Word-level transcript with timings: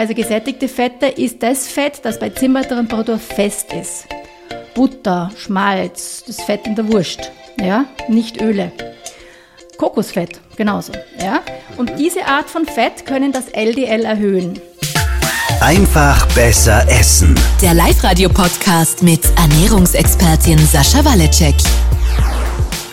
Also 0.00 0.14
gesättigte 0.14 0.66
Fette 0.66 1.08
ist 1.08 1.42
das 1.42 1.68
Fett, 1.68 2.00
das 2.04 2.18
bei 2.18 2.30
Zimmertemperatur 2.30 3.18
fest 3.18 3.70
ist. 3.74 4.06
Butter, 4.74 5.30
Schmalz, 5.36 6.24
das 6.26 6.40
Fett 6.40 6.66
in 6.66 6.74
der 6.74 6.90
Wurst, 6.90 7.30
ja, 7.60 7.84
nicht 8.08 8.40
Öle. 8.40 8.72
Kokosfett, 9.76 10.40
genauso, 10.56 10.92
ja. 11.22 11.42
Und 11.76 11.98
diese 11.98 12.24
Art 12.24 12.48
von 12.48 12.64
Fett 12.64 13.04
können 13.04 13.30
das 13.30 13.48
LDL 13.48 14.06
erhöhen. 14.06 14.58
Einfach 15.60 16.26
besser 16.34 16.88
essen. 16.88 17.38
Der 17.60 17.74
Live-Radio-Podcast 17.74 19.02
mit 19.02 19.20
Ernährungsexpertin 19.36 20.58
Sascha 20.58 21.04
Waleczek. 21.04 21.56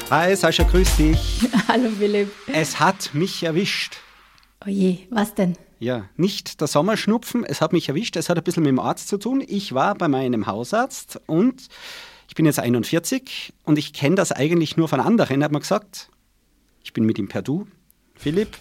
Hi 0.10 0.36
Sascha, 0.36 0.64
grüß 0.64 0.98
dich. 0.98 1.40
Hallo 1.70 1.90
Philipp. 1.98 2.34
Es 2.52 2.82
hat 2.82 3.12
mich 3.14 3.44
erwischt. 3.44 3.98
Oje, 4.66 5.00
was 5.10 5.36
denn? 5.36 5.56
Ja, 5.80 6.10
nicht 6.16 6.60
der 6.60 6.68
Sommerschnupfen, 6.68 7.46
es 7.46 7.62
hat 7.62 7.74
mich 7.74 7.90
erwischt. 7.90 8.16
Es 8.16 8.30
hat 8.30 8.38
ein 8.38 8.44
bisschen 8.44 8.64
mit 8.64 8.72
dem 8.72 8.80
Arzt 8.80 9.08
zu 9.08 9.18
tun. 9.18 9.44
Ich 9.48 9.74
war 9.74 9.94
bei 9.96 10.08
meinem 10.08 10.48
Hausarzt 10.48 11.22
und 11.28 11.68
ich 12.28 12.36
bin 12.36 12.46
jetzt 12.46 12.60
41 12.60 13.54
und 13.64 13.78
ich 13.78 13.94
kenne 13.94 14.16
das 14.16 14.32
eigentlich 14.32 14.76
nur 14.76 14.88
von 14.88 15.00
anderen. 15.00 15.42
Er 15.42 15.46
hat 15.46 15.52
mir 15.52 15.60
gesagt, 15.60 16.10
ich 16.84 16.94
bin 16.94 17.06
mit 17.06 17.20
ihm 17.20 17.28
per 17.28 17.44
Du, 17.44 17.68
Philipp, 18.16 18.58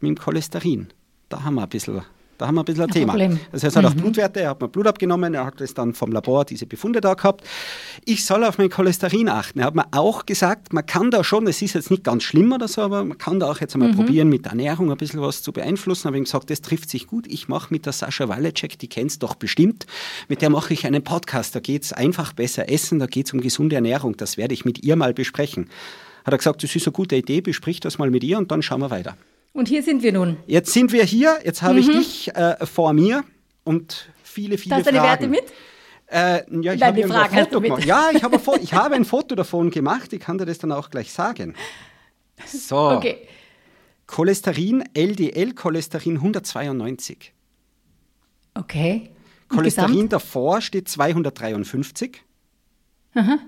mit 0.00 0.10
dem 0.10 0.18
Cholesterin. 0.18 0.88
Da 1.30 1.44
haben 1.44 1.54
wir 1.54 1.62
ein 1.62 1.68
bisschen 1.68 2.02
da 2.38 2.46
haben 2.46 2.54
wir 2.54 2.62
ein 2.62 2.64
bisschen 2.64 2.84
ein, 2.84 2.88
ein 2.88 2.92
Thema. 2.92 3.12
Problem. 3.12 3.40
Das 3.52 3.64
heißt, 3.64 3.76
er 3.76 3.82
hat 3.82 3.92
mhm. 3.92 3.98
auch 3.98 4.02
Blutwerte, 4.02 4.40
er 4.40 4.50
hat 4.50 4.60
mir 4.60 4.68
Blut 4.68 4.86
abgenommen, 4.86 5.34
er 5.34 5.44
hat 5.44 5.60
es 5.60 5.74
dann 5.74 5.92
vom 5.92 6.12
Labor 6.12 6.44
diese 6.44 6.66
Befunde 6.66 7.00
da 7.00 7.14
gehabt. 7.14 7.44
Ich 8.04 8.24
soll 8.24 8.44
auf 8.44 8.58
mein 8.58 8.70
Cholesterin 8.70 9.28
achten. 9.28 9.58
Er 9.58 9.66
hat 9.66 9.74
mir 9.74 9.86
auch 9.90 10.24
gesagt, 10.24 10.72
man 10.72 10.86
kann 10.86 11.10
da 11.10 11.24
schon, 11.24 11.46
es 11.48 11.60
ist 11.60 11.74
jetzt 11.74 11.90
nicht 11.90 12.04
ganz 12.04 12.22
schlimm 12.22 12.52
oder 12.52 12.68
so, 12.68 12.82
aber 12.82 13.04
man 13.04 13.18
kann 13.18 13.40
da 13.40 13.50
auch 13.50 13.60
jetzt 13.60 13.74
einmal 13.74 13.90
mhm. 13.90 13.96
probieren, 13.96 14.28
mit 14.28 14.44
der 14.44 14.52
Ernährung 14.52 14.90
ein 14.90 14.96
bisschen 14.96 15.20
was 15.20 15.42
zu 15.42 15.52
beeinflussen. 15.52 16.08
Aber 16.08 16.16
ich 16.16 16.24
gesagt, 16.24 16.48
das 16.50 16.62
trifft 16.62 16.88
sich 16.90 17.08
gut. 17.08 17.26
Ich 17.26 17.48
mache 17.48 17.68
mit 17.70 17.86
der 17.86 17.92
Sascha 17.92 18.28
Waleczek, 18.28 18.78
die 18.78 18.88
kennst 18.88 19.22
doch 19.22 19.34
bestimmt, 19.34 19.86
mit 20.28 20.40
der 20.40 20.50
mache 20.50 20.72
ich 20.72 20.86
einen 20.86 21.02
Podcast. 21.02 21.56
Da 21.56 21.60
geht 21.60 21.82
es 21.82 21.92
einfach 21.92 22.32
besser 22.32 22.70
essen, 22.70 23.00
da 23.00 23.06
geht 23.06 23.26
es 23.26 23.32
um 23.32 23.40
gesunde 23.40 23.74
Ernährung. 23.74 24.16
Das 24.16 24.36
werde 24.36 24.54
ich 24.54 24.64
mit 24.64 24.84
ihr 24.84 24.94
mal 24.94 25.12
besprechen. 25.12 25.68
Hat 26.24 26.34
er 26.34 26.38
gesagt, 26.38 26.62
das 26.62 26.76
ist 26.76 26.86
eine 26.86 26.92
gute 26.92 27.16
Idee, 27.16 27.40
besprich 27.40 27.80
das 27.80 27.98
mal 27.98 28.10
mit 28.10 28.22
ihr 28.22 28.38
und 28.38 28.50
dann 28.52 28.62
schauen 28.62 28.80
wir 28.80 28.90
weiter. 28.90 29.16
Und 29.58 29.66
hier 29.66 29.82
sind 29.82 30.04
wir 30.04 30.12
nun. 30.12 30.36
Jetzt 30.46 30.72
sind 30.72 30.92
wir 30.92 31.02
hier, 31.02 31.40
jetzt 31.44 31.62
habe 31.62 31.74
mhm. 31.74 31.80
ich 31.80 31.88
dich 31.88 32.36
äh, 32.36 32.64
vor 32.64 32.92
mir 32.92 33.24
und 33.64 34.08
viele, 34.22 34.56
viele 34.56 34.76
Hast 34.76 34.84
Fragen. 34.84 35.00
Hast 35.00 35.20
du 35.20 35.26
deine 35.26 35.26
Werte 35.26 35.26
mit? 35.26 35.52
Äh, 36.06 36.62
ja, 36.62 36.74
ich 36.74 36.82
habe 36.84 37.02
ein 37.02 37.44
Foto 37.44 37.60
gemacht. 37.60 37.84
Ja, 37.84 38.10
ich 38.14 38.22
habe, 38.22 38.40
ich 38.62 38.72
habe 38.72 38.94
ein 38.94 39.04
Foto 39.04 39.34
davon 39.34 39.72
gemacht. 39.72 40.12
Ich 40.12 40.20
kann 40.20 40.38
dir 40.38 40.46
das 40.46 40.58
dann 40.58 40.70
auch 40.70 40.90
gleich 40.90 41.12
sagen. 41.12 41.56
So. 42.46 42.92
Okay. 42.92 43.26
Cholesterin, 44.06 44.84
LDL-Cholesterin 44.94 46.18
192. 46.18 47.32
Okay. 48.54 49.10
Cholesterin 49.48 49.92
gesamt? 49.92 50.12
davor 50.12 50.60
steht 50.60 50.88
253. 50.88 52.22
Aha. 53.14 53.38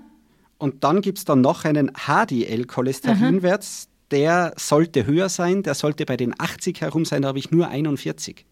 Und 0.57 0.83
dann 0.83 0.99
gibt 0.99 1.19
es 1.19 1.23
dann 1.23 1.39
noch 1.39 1.63
einen 1.63 1.93
HDL-Cholesterinwert, 1.93 3.65
der 4.11 4.53
sollte 4.57 5.05
höher 5.05 5.29
sein, 5.29 5.63
der 5.63 5.73
sollte 5.73 6.05
bei 6.05 6.17
den 6.17 6.33
80 6.37 6.81
herum 6.81 7.05
sein, 7.05 7.21
da 7.21 7.29
habe 7.29 7.39
ich 7.39 7.51
nur 7.51 7.67
41. 7.67 8.45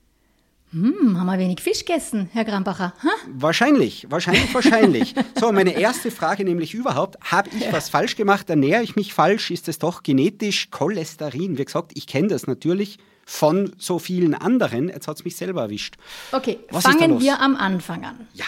Hm, 0.71 1.19
haben 1.19 1.25
wir 1.25 1.39
wenig 1.39 1.61
Fisch 1.61 1.79
gegessen, 1.79 2.29
Herr 2.31 2.45
Grambacher? 2.45 2.93
Ha? 3.01 3.09
Wahrscheinlich, 3.33 4.05
wahrscheinlich, 4.09 4.53
wahrscheinlich. 4.53 5.15
so, 5.39 5.51
meine 5.51 5.71
erste 5.71 6.11
Frage 6.11 6.43
nämlich 6.43 6.75
überhaupt, 6.75 7.17
habe 7.23 7.49
ich 7.57 7.71
was 7.73 7.89
falsch 7.89 8.15
gemacht? 8.15 8.49
Ernähre 8.51 8.83
ich 8.83 8.95
mich 8.95 9.13
falsch? 9.13 9.49
Ist 9.49 9.67
es 9.67 9.79
doch 9.79 10.03
genetisch 10.03 10.69
Cholesterin? 10.69 11.57
Wie 11.57 11.65
gesagt, 11.65 11.93
ich 11.95 12.05
kenne 12.05 12.27
das 12.27 12.45
natürlich 12.45 12.99
von 13.25 13.71
so 13.77 13.97
vielen 13.97 14.35
anderen. 14.35 14.89
Jetzt 14.89 15.07
hat 15.07 15.17
es 15.17 15.25
mich 15.25 15.35
selber 15.35 15.63
erwischt. 15.63 15.95
Okay, 16.31 16.59
was 16.69 16.83
fangen 16.83 17.19
wir 17.19 17.39
am 17.39 17.55
Anfang 17.55 18.05
an. 18.05 18.27
Ja. 18.33 18.45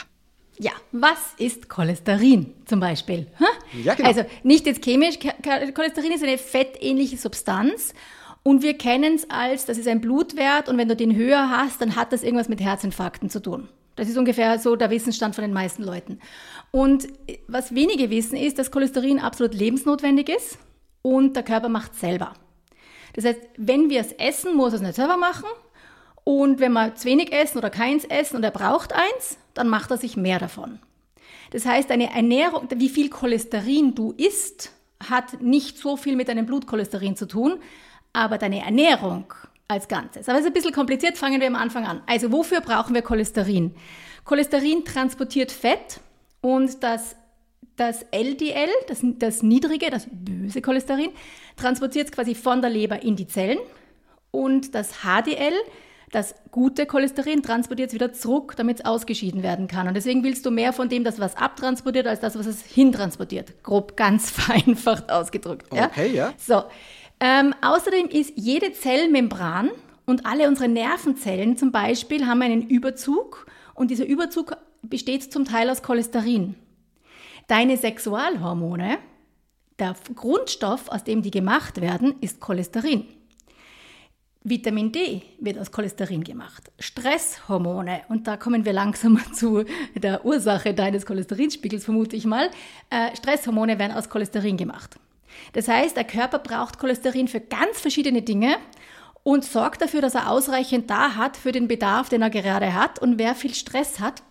Ja, 0.60 0.74
was 0.92 1.18
ist 1.38 1.70
Cholesterin 1.70 2.54
zum 2.66 2.80
Beispiel? 2.80 3.26
Ja, 3.84 3.94
genau. 3.94 4.10
Also 4.10 4.26
nicht 4.44 4.66
jetzt 4.66 4.84
chemisch, 4.84 5.20
Cholesterin 5.20 6.12
ist 6.12 6.24
eine 6.24 6.38
fettähnliche 6.38 7.18
Substanz 7.18 7.94
und 8.44 8.64
wir 8.64 8.78
kennen 8.78 9.16
es 9.16 9.30
als, 9.30 9.66
das 9.66 9.78
ist 9.78 9.88
ein 9.88 10.02
Blutwert 10.02 10.70
und 10.70 10.78
wenn 10.78 10.88
du 10.88 10.96
den 10.96 11.16
höher 11.16 11.50
hast, 11.50 11.82
dann 11.82 11.96
hat 11.96 12.12
das 12.12 12.24
irgendwas 12.24 12.50
mit 12.50 12.62
Herzinfarkten 12.62 13.30
zu 13.30 13.42
tun. 13.42 13.70
Das 13.96 14.10
ist 14.10 14.18
ungefähr 14.18 14.58
so 14.58 14.76
der 14.76 14.90
Wissensstand 14.90 15.36
von 15.36 15.44
den 15.44 15.54
meisten 15.54 15.84
Leuten. 15.84 16.20
Und 16.72 17.08
was 17.48 17.76
wenige 17.76 18.10
wissen 18.10 18.38
ist, 18.38 18.58
dass 18.58 18.72
Cholesterin 18.72 19.20
absolut 19.20 19.54
lebensnotwendig 19.54 20.30
ist 20.30 20.58
und 21.02 21.36
der 21.36 21.44
Körper 21.44 21.70
macht 21.70 21.96
selber. 21.96 22.34
Das 23.14 23.26
heißt, 23.26 23.40
wenn 23.58 23.90
wir 23.90 24.00
es 24.00 24.14
essen, 24.14 24.56
muss 24.56 24.74
es 24.74 24.82
nicht 24.82 24.96
selber 24.96 25.18
machen, 25.18 25.48
und 26.24 26.60
wenn 26.60 26.74
wir 26.74 26.96
zu 26.96 27.06
wenig 27.06 27.34
essen 27.34 27.58
oder 27.58 27.70
keins 27.70 28.06
essen 28.06 28.38
und 28.38 28.44
er 28.44 28.52
braucht 28.52 28.94
eins, 28.94 29.38
dann 29.54 29.68
macht 29.68 29.92
er 29.92 29.98
sich 29.98 30.18
mehr 30.18 30.40
davon. 30.40 30.80
Das 31.52 31.66
heißt, 31.66 31.90
deine 31.90 32.12
Ernährung, 32.14 32.68
wie 32.76 32.90
viel 32.90 33.10
Cholesterin 33.10 33.94
du 33.94 34.14
isst, 34.14 34.72
hat 35.10 35.42
nicht 35.42 35.78
so 35.78 35.98
viel 35.98 36.16
mit 36.16 36.28
deinem 36.28 36.46
Blutcholesterin 36.46 37.16
zu 37.16 37.28
tun, 37.28 37.60
aber 38.14 38.38
deine 38.38 38.64
Ernährung 38.64 39.34
als 39.68 39.88
Ganzes. 39.88 40.28
Aber 40.28 40.38
es 40.38 40.46
ist 40.46 40.52
ein 40.52 40.54
bisschen 40.54 40.74
kompliziert, 40.74 41.18
fangen 41.18 41.40
wir 41.40 41.48
am 41.48 41.56
Anfang 41.56 41.86
an. 41.86 42.02
Also 42.08 42.32
wofür 42.32 42.62
brauchen 42.62 42.94
wir 42.94 43.02
Cholesterin? 43.02 43.74
Cholesterin 44.26 44.86
transportiert 44.86 45.52
Fett 45.52 46.00
und 46.42 46.84
das, 46.84 47.16
das 47.76 48.06
LDL, 48.12 48.70
das, 48.88 49.00
das 49.02 49.44
niedrige, 49.44 49.90
das 49.90 50.08
böse 50.12 50.62
Cholesterin, 50.62 51.12
transportiert 51.58 52.08
es 52.08 52.12
quasi 52.12 52.36
von 52.36 52.62
der 52.62 52.70
Leber 52.70 53.02
in 53.02 53.16
die 53.16 53.28
Zellen 53.28 53.60
und 54.30 54.76
das 54.76 55.02
HDL 55.04 55.54
das 56.12 56.36
gute 56.52 56.86
Cholesterin 56.86 57.42
transportiert 57.42 57.90
es 57.90 57.94
wieder 57.94 58.12
zurück, 58.12 58.56
damit 58.58 58.80
es 58.80 58.86
ausgeschieden 58.86 59.44
werden 59.44 59.68
kann. 59.68 59.88
Und 59.88 59.94
deswegen 59.94 60.24
willst 60.24 60.46
du 60.46 60.52
mehr 60.52 60.74
von 60.74 60.90
dem, 60.90 61.06
das 61.06 61.20
was 61.20 61.38
abtransportiert, 61.38 62.06
als 62.06 62.20
das, 62.20 62.38
was 62.38 62.46
es 62.46 62.62
hintransportiert. 62.64 63.64
Grob 63.64 63.96
ganz 63.96 64.30
vereinfacht 64.32 65.12
ausgedrückt. 65.12 65.74
Ja? 65.74 65.86
Okay, 65.86 66.14
ja. 66.14 66.34
So. 66.38 66.64
Ähm, 67.22 67.56
außerdem 67.62 68.10
ist 68.10 68.34
jede 68.36 68.74
Zellmembran 68.74 69.70
und 70.06 70.26
alle 70.26 70.48
unsere 70.48 70.68
Nervenzellen 70.68 71.56
zum 71.56 71.72
Beispiel 71.72 72.26
haben 72.26 72.42
einen 72.42 72.68
Überzug 72.68 73.46
und 73.74 73.92
dieser 73.92 74.06
Überzug 74.06 74.58
besteht 74.82 75.32
zum 75.32 75.46
Teil 75.46 75.70
aus 75.70 75.82
Cholesterin. 75.82 76.56
Deine 77.48 77.78
Sexualhormone, 77.78 78.98
der 79.80 79.96
Grundstoff, 80.16 80.90
aus 80.90 81.04
dem 81.04 81.22
die 81.22 81.32
gemacht 81.32 81.80
werden, 81.80 82.16
ist 82.22 82.40
Cholesterin. 82.40 83.06
Vitamin 84.44 84.92
D 84.92 85.22
wird 85.40 85.60
aus 85.60 85.72
Cholesterin 85.72 86.24
gemacht. 86.24 86.72
Stresshormone, 86.80 88.02
und 88.10 88.28
da 88.28 88.38
kommen 88.38 88.66
wir 88.66 88.74
langsam 88.74 89.20
zu 89.34 89.64
der 89.96 90.26
Ursache 90.26 90.74
deines 90.74 91.06
Cholesterinspiegels, 91.06 91.86
vermute 91.86 92.16
ich 92.16 92.26
mal. 92.26 92.50
Äh, 92.90 93.16
Stresshormone 93.16 93.78
werden 93.78 93.92
aus 93.92 94.10
Cholesterin 94.10 94.58
gemacht. 94.58 94.96
Das 95.54 95.68
heißt, 95.68 95.96
der 95.96 96.06
Körper 96.06 96.40
braucht 96.40 96.80
Cholesterin 96.80 97.28
für 97.28 97.40
ganz 97.40 97.80
verschiedene 97.80 98.24
Dinge 98.24 98.56
und 99.24 99.46
sorgt 99.46 99.82
dafür, 99.82 100.02
dass 100.02 100.16
er 100.16 100.30
ausreichend 100.30 100.90
da 100.90 101.16
hat 101.16 101.38
für 101.38 101.52
den 101.52 101.68
Bedarf, 101.68 102.10
den 102.10 102.24
er 102.24 102.32
gerade 102.32 102.74
hat. 102.74 103.00
Und 103.00 103.20
wer 103.20 103.36
viel 103.36 103.54
Stress 103.54 104.00
hat, 104.00 104.24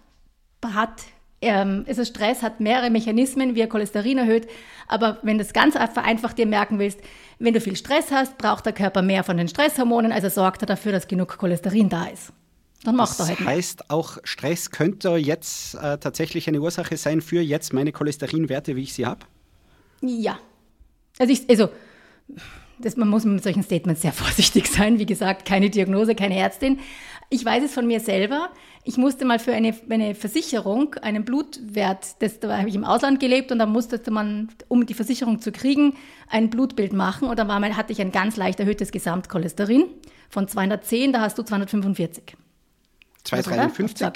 hat 0.75 1.03
ähm, 1.43 1.85
also 1.89 2.05
Stress 2.05 2.43
hat 2.43 2.61
mehrere 2.61 2.91
Mechanismen, 2.91 3.55
wie 3.55 3.61
er 3.61 3.69
Cholesterin 3.69 4.19
erhöht. 4.19 4.49
Aber 4.89 5.19
wenn 5.23 5.39
du 5.39 5.45
das 5.45 5.53
ganz 5.53 5.75
vereinfacht 5.75 6.39
dir 6.39 6.47
merken 6.47 6.79
willst, 6.79 7.01
wenn 7.41 7.55
du 7.55 7.61
viel 7.61 7.75
Stress 7.75 8.13
hast, 8.13 8.39
braucht 8.39 8.67
der 8.67 8.73
Körper 8.73 9.03
mehr 9.03 9.25
von 9.25 9.37
den 9.37 9.49
Stresshormonen, 9.49 10.13
also 10.13 10.29
sorgt 10.29 10.63
er 10.63 10.67
dafür, 10.67 10.93
dass 10.93 11.09
genug 11.09 11.37
Cholesterin 11.39 11.89
da 11.89 12.05
ist. 12.05 12.33
Dann 12.85 12.97
macht 12.97 13.19
das 13.19 13.21
er 13.21 13.29
halt. 13.29 13.41
Das 13.41 13.47
heißt, 13.47 13.91
auch 13.91 14.19
Stress 14.25 14.71
könnte 14.71 15.17
jetzt 15.17 15.75
äh, 15.75 15.99
tatsächlich 15.99 16.49
eine 16.49 16.61
Ursache 16.61 16.97
sein 16.97 17.21
für 17.21 17.41
jetzt 17.41 17.73
meine 17.73 17.93
Cholesterinwerte, 17.93 18.77
wie 18.77 18.83
ich 18.83 18.93
sie 18.93 19.07
habe? 19.07 19.27
Ja. 20.03 20.39
Also, 21.19 21.33
ich, 21.33 21.49
also 21.49 21.71
das, 22.79 22.97
man 22.97 23.09
muss 23.09 23.25
mit 23.25 23.43
solchen 23.43 23.63
Statements 23.63 24.03
sehr 24.03 24.13
vorsichtig 24.13 24.67
sein. 24.67 24.99
Wie 24.99 25.07
gesagt, 25.07 25.47
keine 25.47 25.71
Diagnose, 25.71 26.15
keine 26.15 26.37
Ärztin. 26.37 26.79
Ich 27.33 27.45
weiß 27.45 27.63
es 27.63 27.73
von 27.73 27.87
mir 27.87 28.01
selber. 28.01 28.51
Ich 28.83 28.97
musste 28.97 29.25
mal 29.25 29.39
für 29.39 29.53
eine, 29.53 29.73
eine 29.89 30.17
Versicherung 30.17 30.95
einen 30.97 31.25
Blutwert, 31.25 32.21
das, 32.21 32.41
da 32.41 32.59
habe 32.59 32.69
ich 32.69 32.75
im 32.75 32.85
Ausland 32.85 33.21
gelebt 33.21 33.53
und 33.53 33.61
da 33.61 33.67
musste 33.67 34.11
man, 34.11 34.49
um 34.67 34.85
die 34.85 34.95
Versicherung 34.95 35.41
zu 35.41 35.53
kriegen, 35.53 35.95
ein 36.29 36.51
Blutbild 36.51 36.93
machen 36.93 37.29
und 37.29 37.39
da 37.39 37.47
war 37.47 37.61
mein, 37.61 37.77
hatte 37.77 37.93
ich 37.93 38.01
ein 38.01 38.11
ganz 38.11 38.37
leicht 38.37 38.59
erhöhtes 38.59 38.91
Gesamtcholesterin 38.91 39.85
von 40.29 40.49
210, 40.49 41.13
da 41.13 41.21
hast 41.21 41.39
du 41.39 41.45
245. 41.45 42.37
253? 43.23 44.09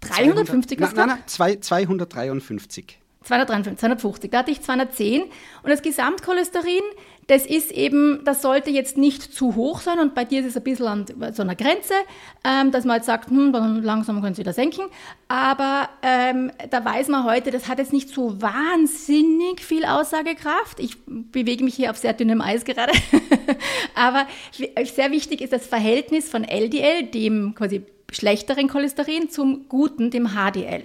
350 0.00 0.78
nein, 0.78 0.90
nein, 0.94 1.08
nein, 1.08 1.62
253. 1.62 2.98
253, 3.24 3.78
250, 3.78 4.30
da 4.30 4.38
hatte 4.38 4.50
ich 4.50 4.62
210. 4.62 5.22
Und 5.22 5.30
das 5.64 5.82
Gesamtcholesterin, 5.82 6.82
das 7.26 7.44
ist 7.44 7.72
eben, 7.72 8.22
das 8.24 8.40
sollte 8.40 8.70
jetzt 8.70 8.96
nicht 8.96 9.22
zu 9.22 9.54
hoch 9.54 9.80
sein 9.80 9.98
und 9.98 10.14
bei 10.14 10.24
dir 10.24 10.40
ist 10.40 10.46
es 10.46 10.56
ein 10.56 10.62
bisschen 10.62 10.86
an 10.86 11.04
so 11.34 11.42
einer 11.42 11.56
Grenze, 11.56 11.92
ähm, 12.42 12.70
dass 12.70 12.86
man 12.86 12.96
jetzt 12.96 13.06
sagt, 13.06 13.28
hm, 13.28 13.52
langsam 13.82 14.22
können 14.22 14.34
Sie 14.34 14.40
wieder 14.40 14.54
senken. 14.54 14.86
Aber 15.28 15.90
ähm, 16.02 16.50
da 16.70 16.82
weiß 16.82 17.08
man 17.08 17.24
heute, 17.24 17.50
das 17.50 17.68
hat 17.68 17.78
jetzt 17.78 17.92
nicht 17.92 18.08
so 18.08 18.40
wahnsinnig 18.40 19.60
viel 19.60 19.84
Aussagekraft. 19.84 20.80
Ich 20.80 20.96
bewege 21.06 21.64
mich 21.64 21.74
hier 21.74 21.90
auf 21.90 21.98
sehr 21.98 22.14
dünnem 22.14 22.40
Eis 22.40 22.64
gerade. 22.64 22.92
Aber 23.94 24.26
sehr 24.84 25.10
wichtig 25.10 25.42
ist 25.42 25.52
das 25.52 25.66
Verhältnis 25.66 26.30
von 26.30 26.44
LDL, 26.44 27.08
dem 27.08 27.54
quasi 27.54 27.84
schlechteren 28.10 28.68
Cholesterin, 28.68 29.28
zum 29.28 29.68
guten, 29.68 30.10
dem 30.10 30.28
HDL. 30.28 30.84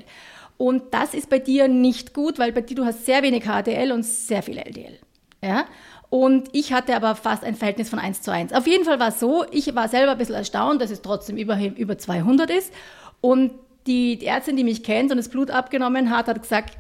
Und 0.63 0.93
das 0.93 1.13
ist 1.13 1.29
bei 1.29 1.39
dir 1.39 1.67
nicht 1.67 2.13
gut, 2.13 2.39
weil 2.39 2.53
bei 2.53 2.61
dir 2.61 2.77
du 2.77 2.85
hast 2.85 3.05
sehr 3.05 3.21
wenig 3.21 3.43
HDL 3.43 3.91
und 3.91 4.03
sehr 4.05 4.41
viel 4.41 4.57
LDL. 4.57 4.97
Ja? 5.41 5.65
Und 6.09 6.47
ich 6.53 6.71
hatte 6.71 6.95
aber 6.95 7.15
fast 7.15 7.43
ein 7.43 7.55
Verhältnis 7.55 7.89
von 7.89 7.99
1 7.99 8.21
zu 8.21 8.31
1. 8.31 8.53
Auf 8.53 8.65
jeden 8.65 8.85
Fall 8.85 8.97
war 8.97 9.09
es 9.09 9.19
so, 9.19 9.43
ich 9.51 9.75
war 9.75 9.89
selber 9.89 10.13
ein 10.13 10.17
bisschen 10.17 10.35
erstaunt, 10.35 10.81
dass 10.81 10.89
es 10.89 11.01
trotzdem 11.01 11.35
über, 11.35 11.59
über 11.75 11.97
200 11.97 12.49
ist. 12.49 12.73
Und 13.19 13.51
die, 13.87 14.17
die 14.17 14.25
Ärztin, 14.25 14.55
die 14.55 14.63
mich 14.63 14.83
kennt 14.83 15.11
und 15.11 15.17
das 15.17 15.27
Blut 15.27 15.51
abgenommen 15.51 16.09
hat, 16.11 16.27
hat 16.27 16.41
gesagt, 16.41 16.77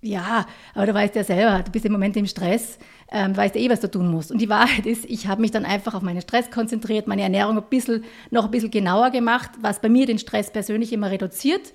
ja, 0.00 0.44
aber 0.74 0.86
du 0.86 0.94
weißt 0.94 1.14
ja 1.14 1.22
selber, 1.22 1.62
du 1.62 1.70
bist 1.70 1.84
im 1.84 1.92
Moment 1.92 2.16
im 2.16 2.26
Stress, 2.26 2.80
ähm, 3.12 3.36
weißt 3.36 3.54
ja 3.54 3.60
eh, 3.60 3.70
was 3.70 3.82
du 3.82 3.88
tun 3.88 4.10
musst. 4.10 4.32
Und 4.32 4.40
die 4.40 4.48
Wahrheit 4.48 4.84
ist, 4.84 5.04
ich 5.04 5.28
habe 5.28 5.42
mich 5.42 5.52
dann 5.52 5.64
einfach 5.64 5.94
auf 5.94 6.02
meinen 6.02 6.22
Stress 6.22 6.50
konzentriert, 6.50 7.06
meine 7.06 7.22
Ernährung 7.22 7.56
ein 7.56 7.64
bisschen, 7.70 8.02
noch 8.32 8.46
ein 8.46 8.50
bisschen 8.50 8.72
genauer 8.72 9.10
gemacht, 9.10 9.50
was 9.60 9.80
bei 9.80 9.88
mir 9.88 10.06
den 10.06 10.18
Stress 10.18 10.50
persönlich 10.50 10.92
immer 10.92 11.12
reduziert 11.12 11.72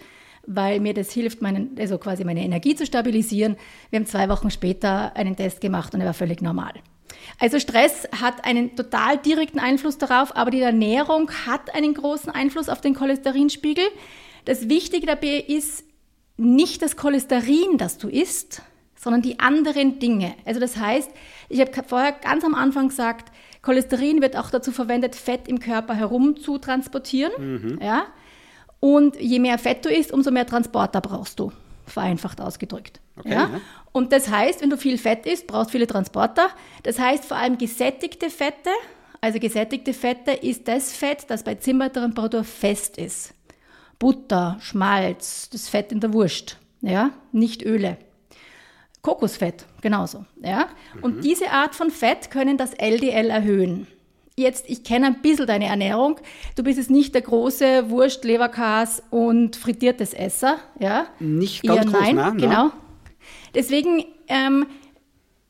weil 0.49 0.79
mir 0.79 0.95
das 0.95 1.11
hilft, 1.11 1.41
meinen, 1.41 1.75
also 1.79 1.99
quasi 1.99 2.23
meine 2.23 2.43
Energie 2.43 2.75
zu 2.75 2.85
stabilisieren. 2.85 3.55
Wir 3.91 3.99
haben 3.99 4.07
zwei 4.07 4.27
Wochen 4.29 4.49
später 4.49 5.15
einen 5.15 5.35
Test 5.35 5.61
gemacht 5.61 5.93
und 5.93 6.01
er 6.01 6.07
war 6.07 6.13
völlig 6.15 6.41
normal. 6.41 6.73
Also 7.37 7.59
Stress 7.59 8.07
hat 8.19 8.45
einen 8.45 8.75
total 8.75 9.17
direkten 9.17 9.59
Einfluss 9.59 9.99
darauf, 9.99 10.35
aber 10.35 10.49
die 10.49 10.61
Ernährung 10.61 11.29
hat 11.45 11.73
einen 11.75 11.93
großen 11.93 12.31
Einfluss 12.31 12.67
auf 12.67 12.81
den 12.81 12.95
Cholesterinspiegel. 12.95 13.83
Das 14.45 14.69
Wichtige 14.69 15.05
dabei 15.05 15.45
ist 15.47 15.83
nicht 16.37 16.81
das 16.81 16.97
Cholesterin, 16.97 17.77
das 17.77 17.99
du 17.99 18.07
isst, 18.07 18.63
sondern 18.95 19.21
die 19.21 19.39
anderen 19.39 19.99
Dinge. 19.99 20.33
Also 20.45 20.59
das 20.59 20.77
heißt, 20.77 21.11
ich 21.47 21.61
habe 21.61 21.71
vorher 21.87 22.11
ganz 22.11 22.43
am 22.43 22.55
Anfang 22.55 22.89
gesagt, 22.89 23.31
Cholesterin 23.61 24.21
wird 24.21 24.35
auch 24.35 24.49
dazu 24.49 24.71
verwendet, 24.71 25.15
Fett 25.15 25.47
im 25.47 25.59
Körper 25.59 25.93
herum 25.93 26.37
zu 26.37 26.57
transportieren. 26.57 27.31
Mhm. 27.37 27.79
Ja? 27.81 28.07
Und 28.79 29.19
je 29.19 29.39
mehr 29.39 29.57
Fett 29.57 29.85
du 29.85 29.89
isst, 29.89 30.11
umso 30.11 30.31
mehr 30.31 30.45
Transporter 30.45 31.01
brauchst 31.01 31.39
du, 31.39 31.51
vereinfacht 31.85 32.39
ausgedrückt. 32.39 33.01
Okay, 33.17 33.31
ja? 33.31 33.49
ja? 33.51 33.61
Und 33.91 34.13
das 34.13 34.29
heißt, 34.29 34.61
wenn 34.61 34.69
du 34.69 34.77
viel 34.77 34.97
Fett 34.97 35.25
isst, 35.25 35.47
brauchst 35.47 35.69
du 35.69 35.71
viele 35.73 35.87
Transporter. 35.87 36.49
Das 36.83 36.99
heißt 36.99 37.25
vor 37.25 37.37
allem 37.37 37.57
gesättigte 37.57 38.29
Fette. 38.29 38.69
Also 39.21 39.39
gesättigte 39.39 39.93
Fette 39.93 40.31
ist 40.31 40.67
das 40.67 40.93
Fett, 40.93 41.25
das 41.27 41.43
bei 41.43 41.55
Zimmertemperatur 41.55 42.45
fest 42.45 42.97
ist. 42.97 43.33
Butter, 43.97 44.57
Schmalz, 44.61 45.49
das 45.49 45.67
Fett 45.67 45.91
in 45.91 45.99
der 45.99 46.13
Wurst, 46.13 46.57
ja, 46.79 47.11
nicht 47.33 47.63
Öle. 47.63 47.97
Kokosfett, 49.01 49.65
genauso, 49.81 50.25
ja. 50.41 50.69
Mhm. 50.95 51.03
Und 51.03 51.23
diese 51.25 51.51
Art 51.51 51.75
von 51.75 51.91
Fett 51.91 52.31
können 52.31 52.57
das 52.57 52.73
LDL 52.73 53.29
erhöhen 53.29 53.87
jetzt, 54.39 54.65
ich 54.67 54.83
kenne 54.83 55.07
ein 55.07 55.21
bisschen 55.21 55.47
deine 55.47 55.65
Ernährung. 55.65 56.19
Du 56.55 56.63
bist 56.63 56.77
jetzt 56.77 56.89
nicht 56.89 57.13
der 57.13 57.21
große 57.21 57.89
Wurst, 57.89 58.23
Leberkas 58.23 59.03
und 59.09 59.55
frittiertes 59.55 60.13
Esser, 60.13 60.57
ja? 60.79 61.07
Nicht 61.19 61.63
ganz 61.63 61.85
Eher 61.85 61.91
groß, 61.91 62.01
nein, 62.01 62.15
nein, 62.15 62.37
genau. 62.37 62.71
Deswegen, 63.53 64.05
ähm, 64.27 64.65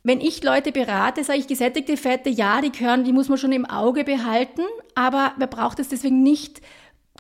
wenn 0.04 0.22
ich 0.22 0.44
Leute 0.44 0.72
berate, 0.72 1.24
sage 1.24 1.40
ich 1.40 1.48
gesättigte 1.48 1.98
Fette, 1.98 2.30
ja, 2.30 2.62
die 2.62 2.72
gehören, 2.72 3.04
die 3.04 3.14
muss 3.14 3.30
man 3.30 3.38
schon 3.38 3.52
im 3.52 3.66
Auge 3.66 4.04
behalten, 4.04 4.62
aber 4.96 5.34
man 5.38 5.50
braucht 5.50 5.80
es 5.80 5.90
deswegen 5.90 6.24
nicht 6.24 6.62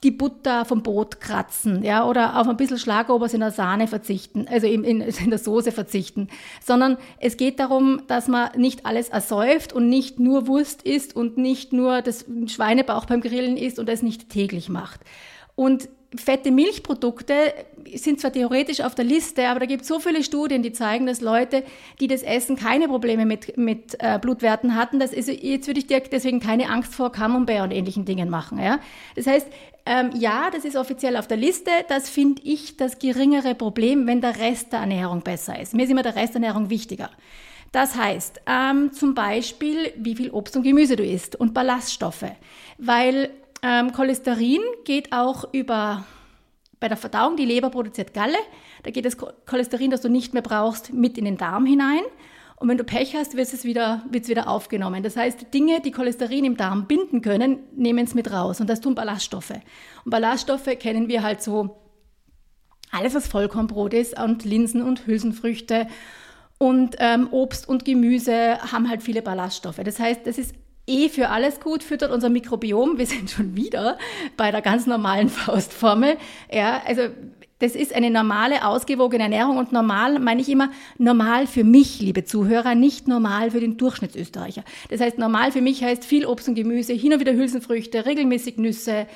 die 0.03 0.11
Butter 0.11 0.65
vom 0.65 0.83
Brot 0.83 1.19
kratzen, 1.19 1.83
ja, 1.83 2.05
oder 2.05 2.39
auf 2.39 2.47
ein 2.47 2.57
bisschen 2.57 2.77
Schlagobers 2.77 3.33
in 3.33 3.41
der 3.41 3.51
Sahne 3.51 3.87
verzichten, 3.87 4.47
also 4.49 4.67
in, 4.67 4.83
in, 4.83 5.01
in, 5.23 5.29
der 5.29 5.39
Soße 5.39 5.71
verzichten, 5.71 6.29
sondern 6.63 6.97
es 7.19 7.37
geht 7.37 7.59
darum, 7.59 8.01
dass 8.07 8.27
man 8.27 8.49
nicht 8.57 8.85
alles 8.85 9.09
ersäuft 9.09 9.73
und 9.73 9.89
nicht 9.89 10.19
nur 10.19 10.47
Wurst 10.47 10.83
isst 10.83 11.15
und 11.15 11.37
nicht 11.37 11.73
nur 11.73 12.01
das 12.01 12.25
Schweinebauch 12.47 13.05
beim 13.05 13.21
Grillen 13.21 13.57
isst 13.57 13.79
und 13.79 13.89
es 13.89 14.01
nicht 14.01 14.29
täglich 14.29 14.69
macht. 14.69 15.01
Und 15.55 15.89
fette 16.15 16.51
Milchprodukte 16.51 17.33
sind 17.93 18.19
zwar 18.19 18.31
theoretisch 18.31 18.81
auf 18.81 18.95
der 18.95 19.05
Liste, 19.05 19.47
aber 19.47 19.59
da 19.59 19.65
gibt 19.65 19.83
es 19.83 19.87
so 19.87 19.99
viele 19.99 20.23
Studien, 20.23 20.63
die 20.63 20.71
zeigen, 20.71 21.05
dass 21.05 21.21
Leute, 21.21 21.63
die 21.99 22.07
das 22.07 22.23
essen, 22.23 22.55
keine 22.55 22.87
Probleme 22.87 23.25
mit, 23.25 23.57
mit 23.57 23.95
äh, 23.99 24.17
Blutwerten 24.19 24.75
hatten. 24.75 24.99
Das 24.99 25.13
ist, 25.13 25.29
jetzt 25.29 25.67
würde 25.67 25.79
ich 25.79 25.87
dir 25.87 25.99
deswegen 25.99 26.39
keine 26.39 26.69
Angst 26.69 26.95
vor 26.95 27.11
Camembert 27.11 27.61
und 27.63 27.71
ähnlichen 27.71 28.05
Dingen 28.05 28.29
machen. 28.29 28.59
Ja? 28.59 28.79
Das 29.15 29.27
heißt, 29.27 29.47
ähm, 29.85 30.11
ja, 30.15 30.49
das 30.51 30.65
ist 30.65 30.75
offiziell 30.75 31.17
auf 31.17 31.27
der 31.27 31.37
Liste. 31.37 31.71
Das 31.87 32.09
finde 32.09 32.41
ich 32.43 32.77
das 32.77 32.99
geringere 32.99 33.55
Problem, 33.55 34.07
wenn 34.07 34.21
der 34.21 34.37
Rest 34.39 34.73
der 34.73 34.79
Ernährung 34.79 35.21
besser 35.21 35.59
ist. 35.59 35.73
Mir 35.73 35.83
ist 35.83 35.89
immer 35.89 36.03
der 36.03 36.15
Rest 36.15 36.35
der 36.35 36.41
Ernährung 36.41 36.69
wichtiger. 36.69 37.09
Das 37.71 37.95
heißt, 37.95 38.41
ähm, 38.47 38.91
zum 38.93 39.13
Beispiel, 39.13 39.93
wie 39.95 40.15
viel 40.15 40.31
Obst 40.31 40.55
und 40.57 40.63
Gemüse 40.63 40.95
du 40.95 41.03
isst 41.03 41.35
und 41.35 41.53
Ballaststoffe. 41.53 42.25
Weil 42.77 43.29
ähm, 43.61 43.91
Cholesterin 43.91 44.61
geht 44.85 45.11
auch 45.11 45.53
über 45.53 46.05
bei 46.79 46.87
der 46.87 46.97
Verdauung, 46.97 47.35
die 47.35 47.45
Leber 47.45 47.69
produziert 47.69 48.13
Galle, 48.13 48.37
da 48.83 48.91
geht 48.91 49.05
das 49.05 49.17
Cholesterin, 49.17 49.91
das 49.91 50.01
du 50.01 50.09
nicht 50.09 50.33
mehr 50.33 50.41
brauchst, 50.41 50.93
mit 50.93 51.17
in 51.17 51.25
den 51.25 51.37
Darm 51.37 51.65
hinein. 51.65 52.01
Und 52.59 52.67
wenn 52.67 52.77
du 52.77 52.83
Pech 52.83 53.15
hast, 53.15 53.37
wird 53.37 53.51
es 53.53 53.63
wieder, 53.63 54.03
wird's 54.09 54.27
wieder 54.27 54.49
aufgenommen. 54.49 55.01
Das 55.01 55.15
heißt, 55.15 55.53
Dinge, 55.53 55.79
die 55.79 55.91
Cholesterin 55.91 56.43
im 56.43 56.57
Darm 56.57 56.87
binden 56.87 57.21
können, 57.21 57.59
nehmen 57.73 58.03
es 58.03 58.13
mit 58.13 58.31
raus. 58.31 58.59
Und 58.59 58.69
das 58.69 58.81
tun 58.81 58.95
Ballaststoffe. 58.95 59.53
Und 60.03 60.11
Ballaststoffe 60.11 60.69
kennen 60.77 61.07
wir 61.07 61.23
halt 61.23 61.41
so 61.41 61.77
alles, 62.91 63.15
was 63.15 63.27
Vollkornbrot 63.27 63.93
ist 63.93 64.19
und 64.19 64.43
Linsen 64.43 64.81
und 64.81 65.07
Hülsenfrüchte 65.07 65.87
und 66.57 66.97
ähm, 66.99 67.29
Obst 67.31 67.69
und 67.69 67.85
Gemüse 67.85 68.59
haben 68.71 68.89
halt 68.89 69.01
viele 69.01 69.21
Ballaststoffe. 69.21 69.79
Das 69.83 69.97
heißt, 69.97 70.27
das 70.27 70.37
ist 70.37 70.53
eh 70.87 71.07
für 71.07 71.29
alles 71.29 71.61
gut, 71.61 71.83
füttert 71.83 72.11
unser 72.11 72.29
Mikrobiom. 72.29 72.97
Wir 72.97 73.05
sind 73.05 73.29
schon 73.29 73.55
wieder 73.55 73.97
bei 74.35 74.51
der 74.51 74.61
ganz 74.61 74.85
normalen 74.85 75.29
Faustformel. 75.29 76.17
Ja, 76.51 76.81
also 76.85 77.03
das 77.59 77.75
ist 77.75 77.93
eine 77.93 78.09
normale, 78.09 78.65
ausgewogene 78.65 79.23
Ernährung 79.23 79.57
und 79.57 79.71
normal 79.71 80.19
meine 80.19 80.41
ich 80.41 80.49
immer 80.49 80.71
normal 80.97 81.45
für 81.45 81.63
mich, 81.63 81.99
liebe 81.99 82.23
Zuhörer, 82.23 82.73
nicht 82.73 83.07
normal 83.07 83.51
für 83.51 83.59
den 83.59 83.77
Durchschnittsösterreicher. 83.77 84.63
Das 84.89 85.01
heißt, 85.01 85.17
normal 85.17 85.51
für 85.51 85.61
mich 85.61 85.83
heißt 85.83 86.05
viel 86.05 86.25
Obst 86.25 86.47
und 86.47 86.55
Gemüse, 86.55 86.93
hin 86.93 87.13
und 87.13 87.19
wieder 87.19 87.33
Hülsenfrüchte, 87.33 88.05
regelmäßig 88.05 88.57
Nüsse, 88.57 89.07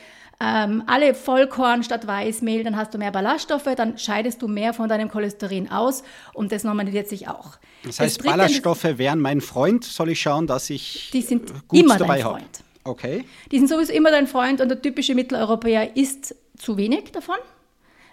ähm, 0.42 0.84
alle 0.88 1.14
Vollkorn 1.14 1.84
statt 1.84 2.06
Weißmehl, 2.06 2.64
dann 2.64 2.76
hast 2.76 2.94
du 2.94 2.98
mehr 2.98 3.12
Ballaststoffe, 3.12 3.70
dann 3.78 3.98
scheidest 3.98 4.42
du 4.42 4.50
mehr 4.50 4.74
von 4.74 4.90
deinem 4.90 5.10
Cholesterin 5.10 5.72
aus 5.72 6.04
und 6.34 6.52
das 6.52 6.66
normalisiert 6.66 7.08
sich 7.08 7.30
auch. 7.30 7.58
Das 7.86 8.00
heißt, 8.00 8.24
Ballaststoffe 8.24 8.98
wären 8.98 9.20
mein 9.20 9.40
Freund, 9.40 9.86
soll 9.86 10.10
ich 10.10 10.22
schauen, 10.22 10.48
dass 10.48 10.70
ich 10.70 11.12
die 11.14 11.22
sind 11.22 11.68
gut 11.68 11.80
immer 11.80 11.98
dabei 11.98 12.16
dein 12.16 12.24
Freund. 12.24 12.44
Habe. 12.44 12.64
Okay. 12.86 13.26
Die 13.52 13.60
sind 13.60 13.70
sowieso 13.70 13.94
immer 13.94 14.12
dein 14.12 14.28
Freund 14.28 14.60
und 14.60 14.68
der 14.68 14.82
typische 14.82 15.16
Mitteleuropäer 15.16 15.96
isst 15.96 16.36
zu 16.58 16.76
wenig 16.76 17.12
davon 17.14 17.38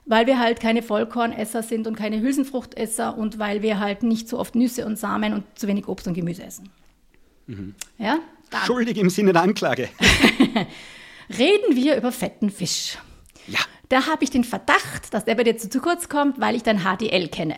weil 0.07 0.27
wir 0.27 0.39
halt 0.39 0.61
keine 0.61 0.83
Vollkornesser 0.83 1.63
sind 1.63 1.87
und 1.87 1.97
keine 1.97 2.21
Hülsenfruchtesser 2.21 3.17
und 3.17 3.39
weil 3.39 3.63
wir 3.63 3.79
halt 3.79 4.03
nicht 4.03 4.29
so 4.29 4.39
oft 4.39 4.55
Nüsse 4.55 4.87
und 4.87 4.99
Samen 4.99 5.33
und 5.33 5.45
zu 5.55 5.67
wenig 5.67 5.89
Obst 5.89 6.07
und 6.07 6.15
Gemüse 6.15 6.43
essen. 6.45 6.71
Mhm. 7.47 7.75
Ja? 7.99 8.19
Dann. 8.51 8.63
Schuldig 8.65 8.97
im 8.99 9.11
Sinne 9.11 9.33
der 9.33 9.43
Anklage. 9.43 9.89
Reden 11.39 11.77
wir 11.77 11.97
über 11.97 12.11
fetten 12.11 12.51
Fisch. 12.51 12.99
Ja. 13.47 13.61
Da 13.89 14.07
habe 14.07 14.25
ich 14.25 14.31
den 14.31 14.45
Verdacht, 14.45 15.13
dass 15.13 15.25
der 15.25 15.35
bei 15.37 15.45
dir 15.45 15.57
zu, 15.57 15.69
zu 15.69 15.81
kurz 15.81 16.09
kommt, 16.09 16.41
weil 16.41 16.57
ich 16.57 16.63
dein 16.63 16.81
HDL 16.81 17.29
kenne. 17.29 17.57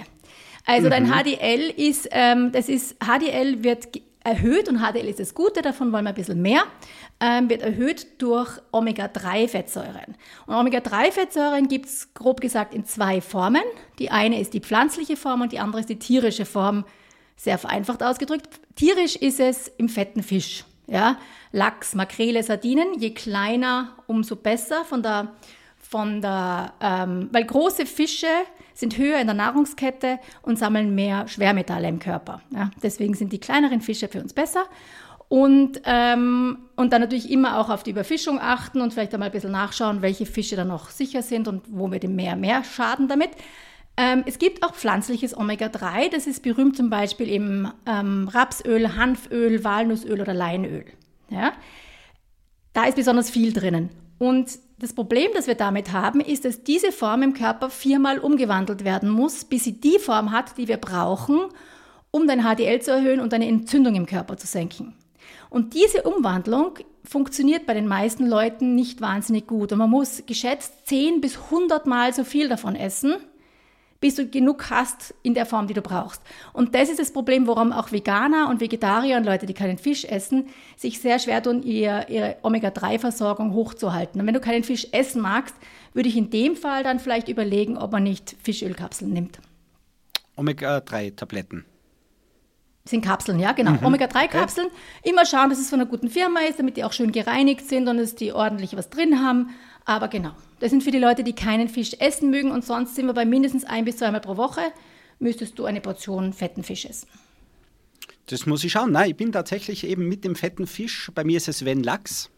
Also 0.64 0.86
mhm. 0.86 0.90
dein 0.90 1.06
HDL 1.06 1.70
ist, 1.76 2.08
ähm, 2.12 2.52
das 2.52 2.68
ist, 2.68 2.96
HDL 3.00 3.64
wird 3.64 3.88
erhöht 4.24 4.68
und 4.68 4.78
HDL 4.78 5.08
ist 5.08 5.20
das 5.20 5.34
Gute, 5.34 5.62
davon 5.62 5.92
wollen 5.92 6.04
wir 6.04 6.10
ein 6.10 6.14
bisschen 6.14 6.40
mehr, 6.40 6.62
ähm, 7.20 7.50
wird 7.50 7.62
erhöht 7.62 8.20
durch 8.22 8.58
Omega-3-Fettsäuren. 8.72 10.16
Und 10.46 10.54
Omega-3-Fettsäuren 10.54 11.68
gibt 11.68 11.86
es 11.86 12.14
grob 12.14 12.40
gesagt 12.40 12.74
in 12.74 12.84
zwei 12.84 13.20
Formen. 13.20 13.62
Die 13.98 14.10
eine 14.10 14.40
ist 14.40 14.54
die 14.54 14.60
pflanzliche 14.60 15.16
Form 15.16 15.40
und 15.40 15.52
die 15.52 15.58
andere 15.58 15.80
ist 15.80 15.88
die 15.88 15.98
tierische 15.98 16.44
Form, 16.44 16.84
sehr 17.36 17.58
vereinfacht 17.58 18.02
ausgedrückt. 18.02 18.48
Tierisch 18.76 19.16
ist 19.16 19.40
es 19.40 19.68
im 19.76 19.88
fetten 19.88 20.22
Fisch. 20.22 20.64
Ja? 20.86 21.18
Lachs, 21.50 21.94
Makrele, 21.94 22.42
Sardinen, 22.42 22.98
je 22.98 23.10
kleiner, 23.10 23.96
umso 24.06 24.36
besser 24.36 24.84
von 24.84 25.02
der 25.02 25.32
von 25.92 26.22
der, 26.22 26.72
ähm, 26.80 27.28
weil 27.32 27.44
große 27.44 27.84
Fische 27.84 28.26
sind 28.74 28.98
höher 28.98 29.18
in 29.18 29.26
der 29.26 29.34
Nahrungskette 29.34 30.18
und 30.42 30.58
sammeln 30.58 30.94
mehr 30.94 31.28
Schwermetalle 31.28 31.88
im 31.88 31.98
Körper. 31.98 32.42
Ja, 32.50 32.70
deswegen 32.82 33.14
sind 33.14 33.32
die 33.32 33.40
kleineren 33.40 33.80
Fische 33.80 34.08
für 34.08 34.20
uns 34.20 34.32
besser. 34.32 34.64
Und, 35.28 35.80
ähm, 35.86 36.58
und 36.76 36.92
dann 36.92 37.00
natürlich 37.00 37.30
immer 37.30 37.58
auch 37.58 37.70
auf 37.70 37.82
die 37.82 37.92
Überfischung 37.92 38.38
achten 38.38 38.82
und 38.82 38.92
vielleicht 38.92 39.14
einmal 39.14 39.30
ein 39.30 39.32
bisschen 39.32 39.52
nachschauen, 39.52 40.02
welche 40.02 40.26
Fische 40.26 40.56
dann 40.56 40.68
noch 40.68 40.90
sicher 40.90 41.22
sind 41.22 41.48
und 41.48 41.62
wo 41.70 41.90
wir 41.90 42.00
dem 42.00 42.14
mehr, 42.14 42.36
mehr 42.36 42.64
schaden 42.64 43.08
damit. 43.08 43.30
Ähm, 43.96 44.24
es 44.26 44.38
gibt 44.38 44.62
auch 44.62 44.74
pflanzliches 44.74 45.36
Omega-3, 45.36 46.10
das 46.10 46.26
ist 46.26 46.42
berühmt 46.42 46.76
zum 46.76 46.90
Beispiel 46.90 47.28
im 47.28 47.72
ähm, 47.86 48.28
Rapsöl, 48.28 48.96
Hanföl, 48.96 49.64
Walnussöl 49.64 50.20
oder 50.20 50.34
Leinöl. 50.34 50.84
Ja? 51.30 51.52
Da 52.72 52.84
ist 52.84 52.96
besonders 52.96 53.30
viel 53.30 53.52
drinnen. 53.54 53.90
Und 54.18 54.58
das 54.82 54.92
Problem, 54.92 55.30
das 55.32 55.46
wir 55.46 55.54
damit 55.54 55.92
haben, 55.92 56.20
ist, 56.20 56.44
dass 56.44 56.64
diese 56.64 56.90
Form 56.90 57.22
im 57.22 57.34
Körper 57.34 57.70
viermal 57.70 58.18
umgewandelt 58.18 58.82
werden 58.82 59.10
muss, 59.10 59.44
bis 59.44 59.62
sie 59.62 59.80
die 59.80 60.00
Form 60.00 60.32
hat, 60.32 60.58
die 60.58 60.66
wir 60.66 60.76
brauchen, 60.76 61.38
um 62.10 62.26
dein 62.26 62.42
HDL 62.42 62.82
zu 62.82 62.90
erhöhen 62.90 63.20
und 63.20 63.32
deine 63.32 63.46
Entzündung 63.46 63.94
im 63.94 64.06
Körper 64.06 64.36
zu 64.36 64.48
senken. 64.48 64.96
Und 65.50 65.74
diese 65.74 66.02
Umwandlung 66.02 66.80
funktioniert 67.04 67.64
bei 67.64 67.74
den 67.74 67.86
meisten 67.86 68.26
Leuten 68.26 68.74
nicht 68.74 69.00
wahnsinnig 69.00 69.46
gut. 69.46 69.70
Und 69.70 69.78
man 69.78 69.88
muss 69.90 70.24
geschätzt 70.26 70.88
10 70.88 71.20
bis 71.20 71.36
100 71.36 71.86
Mal 71.86 72.12
so 72.12 72.24
viel 72.24 72.48
davon 72.48 72.74
essen, 72.74 73.14
bis 74.02 74.16
du 74.16 74.26
genug 74.26 74.68
hast 74.68 75.14
in 75.22 75.32
der 75.32 75.46
Form, 75.46 75.68
die 75.68 75.74
du 75.74 75.80
brauchst. 75.80 76.20
Und 76.52 76.74
das 76.74 76.90
ist 76.90 76.98
das 76.98 77.12
Problem, 77.12 77.46
warum 77.46 77.72
auch 77.72 77.92
Veganer 77.92 78.48
und 78.50 78.60
Vegetarier 78.60 79.16
und 79.16 79.24
Leute, 79.24 79.46
die 79.46 79.54
keinen 79.54 79.78
Fisch 79.78 80.04
essen, 80.04 80.48
sich 80.76 81.00
sehr 81.00 81.20
schwer 81.20 81.40
tun, 81.40 81.62
ihr, 81.62 82.06
ihre 82.08 82.36
Omega-3-Versorgung 82.42 83.54
hochzuhalten. 83.54 84.20
Und 84.20 84.26
wenn 84.26 84.34
du 84.34 84.40
keinen 84.40 84.64
Fisch 84.64 84.88
essen 84.90 85.22
magst, 85.22 85.54
würde 85.94 86.08
ich 86.08 86.16
in 86.16 86.30
dem 86.30 86.56
Fall 86.56 86.82
dann 86.82 86.98
vielleicht 86.98 87.28
überlegen, 87.28 87.78
ob 87.78 87.92
man 87.92 88.02
nicht 88.02 88.34
Fischölkapseln 88.42 89.12
nimmt. 89.12 89.38
Omega-3-Tabletten. 90.36 91.64
Sind 92.84 93.04
Kapseln, 93.04 93.38
ja, 93.38 93.52
genau. 93.52 93.72
Mhm. 93.72 93.86
Omega-3-Kapseln. 93.86 94.66
Immer 95.04 95.24
schauen, 95.24 95.48
dass 95.48 95.60
es 95.60 95.70
von 95.70 95.80
einer 95.80 95.88
guten 95.88 96.08
Firma 96.08 96.40
ist, 96.40 96.58
damit 96.58 96.76
die 96.76 96.82
auch 96.82 96.92
schön 96.92 97.12
gereinigt 97.12 97.68
sind 97.68 97.86
und 97.86 97.98
dass 97.98 98.16
die 98.16 98.32
ordentlich 98.32 98.76
was 98.76 98.90
drin 98.90 99.24
haben. 99.24 99.50
Aber 99.84 100.08
genau, 100.08 100.32
das 100.60 100.70
sind 100.70 100.82
für 100.82 100.90
die 100.90 100.98
Leute, 100.98 101.24
die 101.24 101.34
keinen 101.34 101.68
Fisch 101.68 101.94
essen 101.98 102.30
mögen 102.30 102.50
und 102.50 102.64
sonst 102.64 102.94
sind 102.94 103.06
wir 103.06 103.14
bei 103.14 103.24
mindestens 103.24 103.64
ein 103.64 103.84
bis 103.84 103.96
zweimal 103.96 104.20
pro 104.20 104.36
Woche, 104.36 104.60
müsstest 105.18 105.58
du 105.58 105.64
eine 105.64 105.80
Portion 105.80 106.32
fetten 106.32 106.62
Fisch 106.62 106.84
essen. 106.84 107.08
Das 108.26 108.46
muss 108.46 108.62
ich 108.64 108.72
schauen. 108.72 108.92
Nein, 108.92 109.10
ich 109.10 109.16
bin 109.16 109.32
tatsächlich 109.32 109.84
eben 109.84 110.08
mit 110.08 110.24
dem 110.24 110.36
fetten 110.36 110.66
Fisch. 110.66 111.10
Bei 111.14 111.24
mir 111.24 111.36
ist 111.36 111.48
es 111.48 111.64
wenn 111.64 111.82
Lachs. 111.82 112.30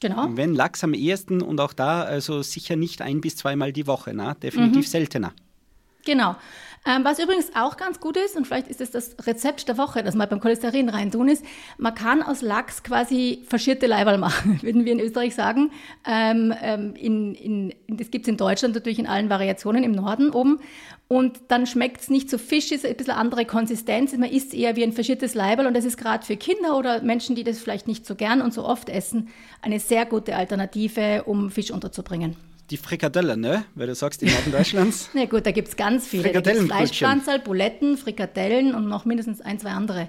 Genau. 0.00 0.28
Wenn 0.36 0.54
Lachs 0.54 0.82
am 0.82 0.94
ehesten 0.94 1.40
und 1.40 1.60
auch 1.60 1.72
da 1.72 2.02
also 2.02 2.42
sicher 2.42 2.76
nicht 2.76 3.00
ein 3.00 3.20
bis 3.20 3.36
zweimal 3.36 3.72
die 3.72 3.86
Woche, 3.86 4.12
na? 4.14 4.34
definitiv 4.34 4.86
mhm. 4.86 4.90
seltener. 4.90 5.32
Genau. 6.04 6.36
Ähm, 6.86 7.02
was 7.02 7.18
übrigens 7.18 7.50
auch 7.54 7.78
ganz 7.78 7.98
gut 7.98 8.18
ist, 8.18 8.36
und 8.36 8.46
vielleicht 8.46 8.68
ist 8.68 8.80
es 8.80 8.90
das 8.90 9.16
Rezept 9.26 9.68
der 9.68 9.78
Woche, 9.78 10.02
das 10.02 10.14
mal 10.14 10.26
beim 10.26 10.40
Cholesterin 10.40 10.90
reintun 10.90 11.28
ist, 11.28 11.42
man 11.78 11.94
kann 11.94 12.22
aus 12.22 12.42
Lachs 12.42 12.82
quasi 12.82 13.42
verschierte 13.48 13.86
Leiberl 13.86 14.18
machen, 14.18 14.58
würden 14.62 14.84
wir 14.84 14.92
in 14.92 15.00
Österreich 15.00 15.34
sagen. 15.34 15.70
Ähm, 16.06 16.52
ähm, 16.62 16.94
in, 16.94 17.34
in, 17.34 17.74
das 17.88 18.10
gibt 18.10 18.26
es 18.26 18.28
in 18.28 18.36
Deutschland 18.36 18.74
natürlich 18.74 18.98
in 18.98 19.06
allen 19.06 19.30
Variationen 19.30 19.82
im 19.82 19.92
Norden 19.92 20.30
oben. 20.30 20.60
Und 21.08 21.40
dann 21.48 21.66
schmeckt 21.66 22.02
es 22.02 22.10
nicht 22.10 22.28
so 22.28 22.38
fischig, 22.38 22.84
ein 22.86 22.96
bisschen 22.96 23.14
andere 23.14 23.46
Konsistenz. 23.46 24.14
Man 24.16 24.30
isst 24.30 24.52
eher 24.52 24.76
wie 24.76 24.82
ein 24.82 24.92
verschiertes 24.92 25.34
Leiberl 25.34 25.66
und 25.66 25.74
das 25.74 25.84
ist 25.84 25.96
gerade 25.96 26.24
für 26.24 26.36
Kinder 26.36 26.76
oder 26.76 27.02
Menschen, 27.02 27.34
die 27.34 27.44
das 27.44 27.58
vielleicht 27.58 27.88
nicht 27.88 28.04
so 28.04 28.14
gern 28.14 28.42
und 28.42 28.52
so 28.52 28.64
oft 28.64 28.88
essen, 28.88 29.28
eine 29.62 29.80
sehr 29.80 30.04
gute 30.06 30.36
Alternative, 30.36 31.24
um 31.24 31.50
Fisch 31.50 31.70
unterzubringen 31.70 32.36
die 32.70 32.76
Frikadelle, 32.76 33.36
ne? 33.36 33.64
Weil 33.74 33.86
du 33.86 33.94
sagst, 33.94 34.22
im 34.22 34.30
Norden 34.30 34.52
Deutschlands. 34.52 35.10
Na 35.14 35.24
gut, 35.26 35.46
da 35.46 35.50
gibt 35.50 35.68
es 35.68 35.76
ganz 35.76 36.06
viele. 36.06 36.24
Frikadellen 36.24 36.66
Fleischpflanzerl, 36.66 37.40
Buletten, 37.40 37.96
Frikadellen 37.96 38.74
und 38.74 38.88
noch 38.88 39.04
mindestens 39.04 39.40
ein, 39.40 39.58
zwei 39.58 39.70
andere. 39.70 40.08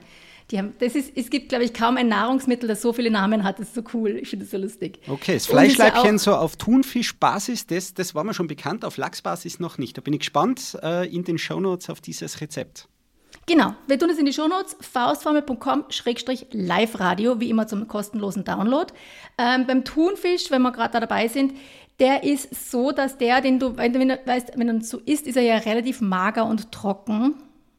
Die 0.52 0.60
haben, 0.60 0.74
das 0.80 0.94
ist, 0.94 1.12
es 1.16 1.32
gibt, 1.32 1.50
glaube 1.50 1.64
ich, 1.64 1.74
kaum 1.74 1.98
ein 1.98 2.08
Nahrungsmittel, 2.08 2.70
das 2.70 2.82
so 2.82 2.94
viele 2.94 3.10
Namen 3.10 3.44
hat. 3.44 3.60
Das 3.60 3.70
ist 3.70 3.76
so 3.76 3.82
cool. 3.94 4.12
Ich 4.12 4.30
finde 4.30 4.46
das 4.46 4.52
so 4.52 4.58
lustig. 4.58 5.00
Okay, 5.08 5.34
das 5.34 5.48
Fleischleibchen 5.48 6.14
ja 6.14 6.18
so 6.20 6.36
auf 6.36 6.56
Thunfischbasis, 6.56 7.66
das, 7.66 7.96
das 7.96 8.14
war 8.14 8.24
mir 8.24 8.36
schon 8.36 8.48
bekannt, 8.48 8.86
auf 8.86 8.98
Lachsbasis 8.98 9.60
noch 9.60 9.80
nicht. 9.80 9.98
Da 9.98 10.02
bin 10.02 10.14
ich 10.14 10.20
gespannt 10.20 10.78
äh, 10.84 11.12
in 11.14 11.24
den 11.24 11.40
Shownotes 11.40 11.90
auf 11.90 12.00
dieses 12.00 12.42
Rezept. 12.42 12.88
Genau, 13.48 13.76
wir 13.86 14.00
tun 14.00 14.10
es 14.10 14.18
in 14.18 14.26
die 14.26 14.34
Shownotes, 14.34 14.76
faustformel.com-live-radio, 14.82 17.40
wie 17.40 17.52
immer 17.52 17.68
zum 17.68 17.88
kostenlosen 17.88 18.44
Download. 18.44 18.92
Ähm, 19.38 19.68
beim 19.68 19.84
Thunfisch, 19.84 20.50
wenn 20.50 20.64
wir 20.64 20.72
gerade 20.72 20.94
da 20.94 21.00
dabei 21.00 21.28
sind, 21.28 21.54
der 22.00 22.24
ist 22.24 22.72
so, 22.72 22.92
dass 22.92 23.18
der, 23.18 23.42
den 23.42 23.60
du, 23.60 23.78
wenn 23.78 23.94
du 23.94 24.20
weißt, 24.26 24.54
wenn 24.56 24.68
er 24.68 24.82
so 24.82 25.00
isst, 25.00 25.28
ist 25.28 25.38
er 25.38 25.44
ja 25.44 25.58
relativ 25.58 26.02
mager 26.02 26.46
und 26.46 26.72
trocken. 26.72 27.36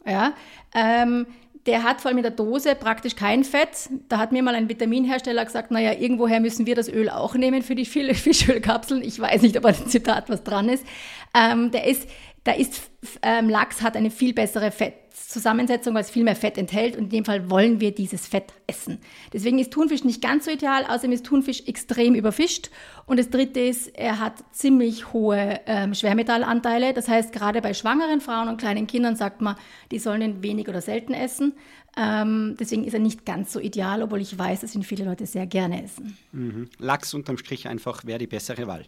Ja, 0.06 0.32
ähm, 0.75 1.26
der 1.66 1.82
hat 1.82 2.00
vor 2.00 2.08
allem 2.08 2.18
in 2.18 2.23
der 2.23 2.32
Dose 2.32 2.75
praktisch 2.76 3.16
kein 3.16 3.44
Fett. 3.44 3.90
Da 4.08 4.18
hat 4.18 4.32
mir 4.32 4.42
mal 4.42 4.54
ein 4.54 4.68
Vitaminhersteller 4.68 5.44
gesagt, 5.44 5.70
naja, 5.70 5.92
irgendwoher 5.92 6.40
müssen 6.40 6.64
wir 6.64 6.76
das 6.76 6.88
Öl 6.88 7.11
auch 7.11 7.35
nehmen 7.35 7.62
für 7.62 7.75
die 7.75 7.85
viele 7.85 8.14
Fischölkapseln. 8.14 9.02
Ich 9.02 9.18
weiß 9.18 9.42
nicht, 9.42 9.56
ob 9.58 9.64
an 9.64 9.75
dem 9.75 9.88
Zitat 9.88 10.30
was 10.30 10.44
dran 10.44 10.68
ist. 10.68 10.87
Ähm, 11.35 11.73
der 11.73 11.87
ist, 11.87 12.08
da 12.44 12.52
ist, 12.52 12.90
ähm, 13.23 13.50
Lachs 13.50 13.82
hat 13.82 13.96
eine 13.96 14.11
viel 14.11 14.32
bessere 14.32 14.70
Fett, 14.70 14.94
Zusammensetzung, 15.16 15.94
weil 15.94 16.02
es 16.02 16.11
viel 16.11 16.25
mehr 16.25 16.37
Fett 16.37 16.58
enthält 16.58 16.96
und 16.96 17.04
in 17.04 17.11
dem 17.11 17.25
Fall 17.25 17.50
wollen 17.50 17.80
wir 17.80 17.94
dieses 17.94 18.26
Fett 18.26 18.52
essen. 18.66 18.99
Deswegen 19.32 19.58
ist 19.58 19.73
Thunfisch 19.73 20.04
nicht 20.04 20.23
ganz 20.23 20.44
so 20.44 20.50
ideal, 20.50 20.85
außerdem 20.85 21.12
ist 21.12 21.26
Thunfisch 21.26 21.62
extrem 21.66 22.14
überfischt 22.14 22.70
und 23.06 23.18
das 23.18 23.30
dritte 23.30 23.61
ist, 23.61 23.88
er 23.99 24.20
hat 24.20 24.44
ziemlich 24.52 25.12
hohe 25.12 25.61
ähm, 25.66 25.94
Schwermetallanteile. 25.94 26.92
Das 26.92 27.08
heißt, 27.08 27.32
gerade 27.32 27.61
bei 27.62 27.75
schwangeren 27.75 28.20
Frauen 28.20 28.49
und 28.49 28.58
kleinen 28.58 28.87
Kindern 28.87 29.16
sagt 29.16 29.40
man, 29.40 29.56
die 29.90 29.99
sollen 29.99 30.23
ihn 30.23 30.42
wenig 30.42 30.68
oder 30.68 30.80
selten 30.80 31.12
essen. 31.12 31.54
Ähm, 31.96 32.56
deswegen 32.61 32.85
ist 32.85 32.94
er 32.94 33.00
nicht 33.00 33.25
ganz 33.25 33.52
so 33.52 33.58
ideal, 33.58 34.02
obwohl 34.02 34.20
ich 34.20 34.38
weiß, 34.38 34.61
dass 34.61 34.75
ihn 34.75 34.82
viele 34.82 35.04
Leute 35.04 35.26
sehr 35.26 35.46
gerne 35.46 35.82
essen. 35.82 36.16
Mhm. 36.32 36.68
Lachs 36.78 37.14
unterm 37.14 37.38
Strich 37.38 37.68
einfach 37.68 38.04
wäre 38.04 38.18
die 38.18 38.26
bessere 38.26 38.66
Wahl. 38.66 38.85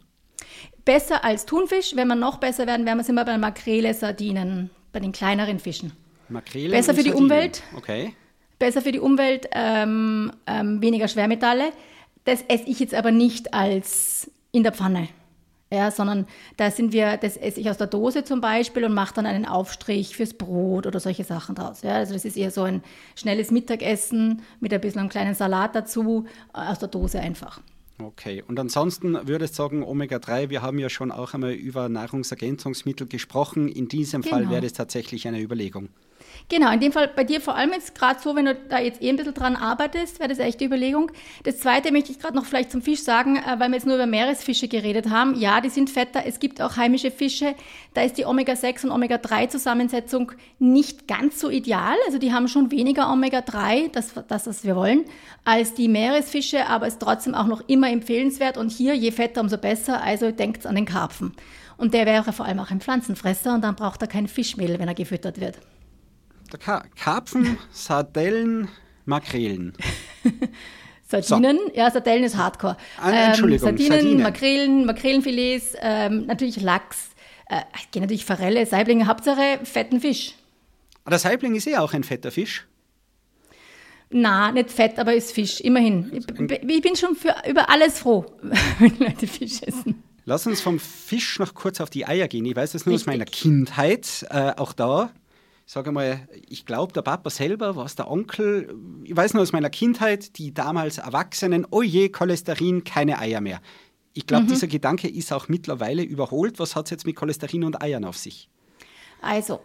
Besser 0.85 1.25
als 1.25 1.47
Thunfisch. 1.47 1.97
Wenn 1.97 2.09
wir 2.09 2.15
noch 2.15 2.39
besser 2.39 2.67
werden, 2.67 2.87
wären 2.87 2.99
wir 2.99 3.09
immer 3.09 3.25
bei 3.25 3.39
Makrele, 3.39 3.95
Sardinen, 3.95 4.71
bei 4.93 5.01
den 5.01 5.13
kleineren 5.13 5.59
Fischen. 5.59 5.93
Makrele 6.29 6.71
Besser 6.71 6.95
für 6.95 7.03
die 7.03 7.11
Sardinen. 7.11 7.31
Umwelt. 7.31 7.63
Okay. 7.77 8.15
Besser 8.59 8.83
für 8.83 8.93
die 8.93 9.01
Umwelt, 9.01 9.49
ähm, 9.53 10.33
ähm, 10.47 10.83
weniger 10.83 11.09
Schwermetalle. 11.09 11.73
Das 12.25 12.43
esse 12.49 12.65
ich 12.67 12.81
jetzt 12.81 12.95
aber 12.95 13.11
nicht 13.13 13.55
als 13.55 14.31
in 14.53 14.63
der 14.63 14.73
Pfanne. 14.73 15.09
Ja, 15.71 15.91
sondern 15.91 16.27
da 16.57 16.71
sind 16.71 16.93
wir, 16.93 17.19
das 17.19 17.37
esse 17.37 17.61
ich 17.61 17.69
aus 17.69 17.77
der 17.77 17.89
Dose 17.89 18.25
zum 18.25 18.41
Beispiel 18.41 18.85
und 18.85 18.95
mache 18.95 19.15
dann 19.15 19.27
einen 19.27 19.45
Aufstrich 19.45 20.17
fürs 20.17 20.33
Brot 20.33 20.87
oder 20.87 20.99
solche 20.99 21.25
Sachen 21.25 21.55
draus. 21.55 21.83
Ja, 21.83 21.97
also 21.97 22.15
das 22.15 22.25
ist 22.25 22.39
eher 22.39 22.51
so 22.51 22.63
ein 22.63 22.83
schnelles 23.17 23.51
Mittagessen 23.51 24.43
mit 24.61 24.73
ein 24.73 24.81
bisschen 24.81 25.01
einem 25.01 25.11
kleinen 25.11 25.35
Salat 25.35 25.75
dazu, 25.75 26.25
äh, 26.55 26.59
aus 26.59 26.79
der 26.79 26.89
Dose 26.89 27.21
einfach. 27.21 27.61
Okay, 28.01 28.43
und 28.47 28.59
ansonsten 28.59 29.19
würdest 29.27 29.55
du 29.55 29.63
sagen, 29.63 29.83
Omega-3, 29.83 30.51
wir 30.51 30.63
haben 30.63 30.79
ja 30.79 30.89
schon 30.89 31.11
auch 31.11 31.35
einmal 31.35 31.53
über 31.53 31.89
Nahrungsergänzungsmittel 31.89 33.07
gesprochen. 33.07 33.69
In 33.69 33.89
diesem 33.89 34.23
genau. 34.23 34.37
Fall 34.37 34.51
wäre 34.51 34.63
das 34.63 34.73
tatsächlich 34.73 35.27
eine 35.27 35.41
Überlegung. 35.41 35.91
Genau, 36.51 36.73
in 36.73 36.81
dem 36.81 36.93
Fall 36.93 37.11
bei 37.15 37.25
dir 37.25 37.43
vor 37.43 37.57
allem 37.57 37.73
jetzt 37.73 37.95
gerade 37.95 38.21
so, 38.21 38.35
wenn 38.35 38.47
du 38.47 38.55
da 38.55 38.79
jetzt 38.79 39.03
eh 39.03 39.11
ein 39.11 39.17
bisschen 39.17 39.35
dran 39.35 39.55
arbeitest, 39.55 40.19
wäre 40.19 40.31
das 40.31 40.39
echt 40.39 40.61
die 40.61 40.65
Überlegung. 40.65 41.13
Das 41.45 41.59
zweite 41.59 41.93
möchte 41.93 42.11
ich 42.11 42.19
gerade 42.19 42.35
noch 42.35 42.47
vielleicht 42.47 42.73
zum 42.73 42.81
Fisch 42.81 43.03
sagen, 43.03 43.37
äh, 43.37 43.61
weil 43.61 43.69
wir 43.69 43.75
jetzt 43.75 43.85
nur 43.85 43.97
über 43.97 44.07
Meeresfische 44.07 44.67
geredet 44.67 45.11
haben. 45.11 45.39
Ja, 45.39 45.61
die 45.61 45.69
sind 45.69 45.91
fetter. 45.91 46.23
Es 46.25 46.41
gibt 46.41 46.63
auch 46.63 46.79
heimische 46.79 47.11
Fische. 47.11 47.55
Da 47.93 48.01
ist 48.01 48.17
die 48.17 48.25
Omega-6 48.25 48.87
und 48.87 48.93
Omega-3-Zusammensetzung 48.93 50.33
nicht 50.59 51.07
ganz 51.07 51.39
so 51.39 51.51
ideal. 51.51 51.97
Also 52.07 52.17
die 52.17 52.33
haben 52.33 52.49
schon 52.49 52.71
weniger 52.71 53.13
Omega-3, 53.13 53.93
das, 53.93 54.15
das, 54.27 54.47
was 54.47 54.65
wir 54.65 54.75
wollen, 54.75 55.05
als 55.45 55.75
die 55.75 55.89
Meeresfische, 55.89 56.67
aber 56.67 56.87
ist 56.87 57.01
trotzdem 57.01 57.35
auch 57.35 57.47
noch 57.47 57.69
immer 57.69 57.91
empfehlenswert. 57.91 58.57
Und 58.57 58.71
hier, 58.71 58.95
je 58.95 59.11
fetter, 59.11 59.43
umso 59.43 59.59
besser. 59.59 60.03
Also 60.03 60.31
denkt 60.31 60.65
an 60.65 60.77
den 60.77 60.87
Karpfen. 60.87 61.35
Und 61.77 61.93
der 61.93 62.07
wäre 62.07 62.33
vor 62.33 62.47
allem 62.47 62.59
auch 62.59 62.71
ein 62.71 62.81
Pflanzenfresser 62.81 63.53
und 63.53 63.63
dann 63.63 63.77
braucht 63.77 64.01
er 64.01 64.09
kein 64.09 64.29
Fischmehl, 64.29 64.79
wenn 64.79 64.89
er 64.89 64.95
gefüttert 64.95 65.41
wird. 65.41 65.59
Ka 66.57 66.85
Karpfen, 66.97 67.59
Sardellen, 67.71 68.69
Makrelen. 69.05 69.75
Sardinen, 71.09 71.59
so. 71.69 71.73
ja, 71.75 71.91
Sardellen 71.91 72.25
ist 72.25 72.37
Hardcore. 72.37 72.77
Ah, 73.01 73.11
Entschuldigung, 73.11 73.69
ähm, 73.69 73.77
Sardinen, 73.77 74.01
Sardine. 74.01 74.23
Makrelen, 74.23 74.87
Makrelenfilets, 74.87 75.75
ähm, 75.81 76.27
natürlich 76.27 76.61
Lachs, 76.61 77.11
äh, 77.49 77.61
natürlich 77.99 78.25
Forelle, 78.25 78.67
Saiblinge, 78.67 79.07
Hauptsache 79.07 79.61
fetten 79.65 80.01
Fisch. 80.01 80.35
Aber 81.05 81.11
der 81.11 81.19
Saibling 81.19 81.55
ist 81.55 81.67
eh 81.67 81.77
auch 81.77 81.95
ein 81.95 82.05
fetter 82.05 82.31
Fisch. 82.31 82.67
Na, 84.11 84.53
nicht 84.53 84.71
fett, 84.71 84.99
aber 84.99 85.15
ist 85.15 85.33
Fisch, 85.33 85.61
immerhin. 85.61 86.11
Ich, 86.13 86.27
ich 86.51 86.83
bin 86.83 86.97
schon 86.97 87.15
für, 87.15 87.35
über 87.49 87.69
alles 87.69 87.99
froh, 87.99 88.27
wenn 88.79 88.99
Leute 88.99 89.27
Fisch 89.27 89.63
essen. 89.63 90.03
Lass 90.25 90.47
uns 90.47 90.61
vom 90.61 90.79
Fisch 90.79 91.39
noch 91.39 91.55
kurz 91.55 91.81
auf 91.81 91.89
die 91.89 92.07
Eier 92.07 92.29
gehen. 92.29 92.45
Ich 92.45 92.55
weiß 92.55 92.73
das 92.73 92.85
nur 92.85 92.95
Richtig. 92.95 93.09
aus 93.09 93.13
meiner 93.15 93.25
Kindheit. 93.25 94.27
Äh, 94.31 94.53
auch 94.57 94.75
da 94.75 95.11
sage 95.69 95.93
mal, 95.93 96.27
ich 96.49 96.65
glaube, 96.65 96.95
der 96.95 97.03
Papa 97.03 97.29
selber, 97.29 97.77
was 97.77 97.95
der 97.95 98.11
Onkel, 98.11 98.75
ich 99.05 99.15
weiß 99.15 99.35
nur 99.35 99.43
aus 99.43 99.53
meiner 99.53 99.69
Kindheit, 99.69 100.39
die 100.39 100.55
damals 100.55 100.97
Erwachsenen, 100.97 101.67
oh 101.71 101.83
je, 101.83 102.09
Cholesterin, 102.09 102.85
keine 102.85 103.19
Eier 103.19 103.43
mehr. 103.43 103.61
Ich 104.15 104.27
glaube, 104.27 104.45
mhm. 104.45 104.49
dieser 104.49 104.67
Gedanke 104.67 105.09
ist 105.09 105.31
auch 105.31 105.49
mittlerweile 105.49 106.03
überholt. 106.03 106.59
Was 106.59 106.75
hat 106.75 106.87
es 106.87 106.91
jetzt 106.93 107.07
mit 107.07 107.17
Cholesterin 107.17 107.65
und 107.65 107.83
Eiern 107.83 108.07
auf 108.07 108.17
sich? 108.17 108.49
Also, 109.21 109.61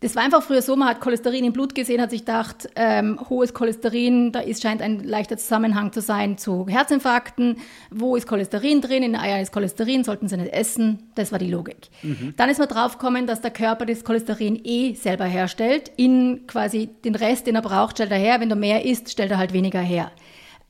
Das 0.00 0.16
war 0.16 0.22
einfach 0.22 0.42
früher 0.42 0.62
so, 0.62 0.76
man 0.76 0.88
hat 0.88 1.00
Cholesterin 1.00 1.44
im 1.44 1.52
Blut 1.52 1.74
gesehen, 1.74 2.00
hat 2.00 2.10
sich 2.10 2.20
gedacht, 2.20 2.70
ähm, 2.74 3.20
hohes 3.28 3.52
Cholesterin, 3.52 4.32
da 4.32 4.40
ist, 4.40 4.62
scheint 4.62 4.80
ein 4.80 5.04
leichter 5.04 5.36
Zusammenhang 5.36 5.92
zu 5.92 6.00
sein 6.00 6.38
zu 6.38 6.66
Herzinfarkten. 6.66 7.58
Wo 7.90 8.16
ist 8.16 8.26
Cholesterin 8.26 8.80
drin? 8.80 9.02
In 9.02 9.12
den 9.12 9.20
Eiern 9.20 9.42
ist 9.42 9.52
Cholesterin, 9.52 10.02
sollten 10.02 10.26
sie 10.26 10.38
nicht 10.38 10.54
essen. 10.54 11.10
Das 11.16 11.32
war 11.32 11.38
die 11.38 11.50
Logik. 11.50 11.90
Mhm. 12.02 12.32
Dann 12.38 12.48
ist 12.48 12.58
man 12.58 12.68
draufgekommen, 12.68 13.26
dass 13.26 13.42
der 13.42 13.50
Körper 13.50 13.84
das 13.84 14.02
Cholesterin 14.02 14.58
eh 14.64 14.94
selber 14.94 15.26
herstellt. 15.26 15.92
In 15.96 16.46
quasi 16.46 16.88
den 17.04 17.14
Rest, 17.14 17.46
den 17.46 17.56
er 17.56 17.62
braucht, 17.62 17.96
stellt 17.96 18.10
er 18.10 18.18
her. 18.18 18.40
Wenn 18.40 18.48
du 18.48 18.56
mehr 18.56 18.86
isst, 18.86 19.10
stellt 19.10 19.30
er 19.30 19.38
halt 19.38 19.52
weniger 19.52 19.80
her. 19.80 20.12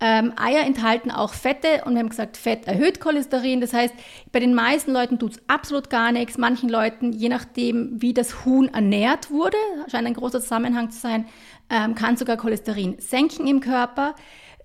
Ähm, 0.03 0.33
Eier 0.37 0.65
enthalten 0.65 1.11
auch 1.11 1.35
Fette 1.35 1.83
und 1.85 1.93
wir 1.93 2.01
haben 2.01 2.09
gesagt, 2.09 2.39
Fett 2.39 2.67
erhöht 2.67 3.01
Cholesterin. 3.01 3.61
Das 3.61 3.75
heißt, 3.75 3.95
bei 4.33 4.41
den 4.41 4.55
meisten 4.55 4.93
Leuten 4.93 5.19
tut 5.19 5.33
es 5.33 5.43
absolut 5.47 5.91
gar 5.91 6.11
nichts. 6.11 6.39
Manchen 6.39 6.71
Leuten, 6.71 7.13
je 7.13 7.29
nachdem, 7.29 8.01
wie 8.01 8.15
das 8.15 8.45
Huhn 8.47 8.69
ernährt 8.69 9.31
wurde, 9.31 9.59
scheint 9.91 10.07
ein 10.07 10.15
großer 10.15 10.41
Zusammenhang 10.41 10.91
zu 10.91 10.99
sein, 10.99 11.27
ähm, 11.69 11.95
kann 11.95 12.17
sogar 12.17 12.39
Cholesterin 12.39 12.97
senken 12.99 13.47
im 13.47 13.61
Körper. 13.61 14.15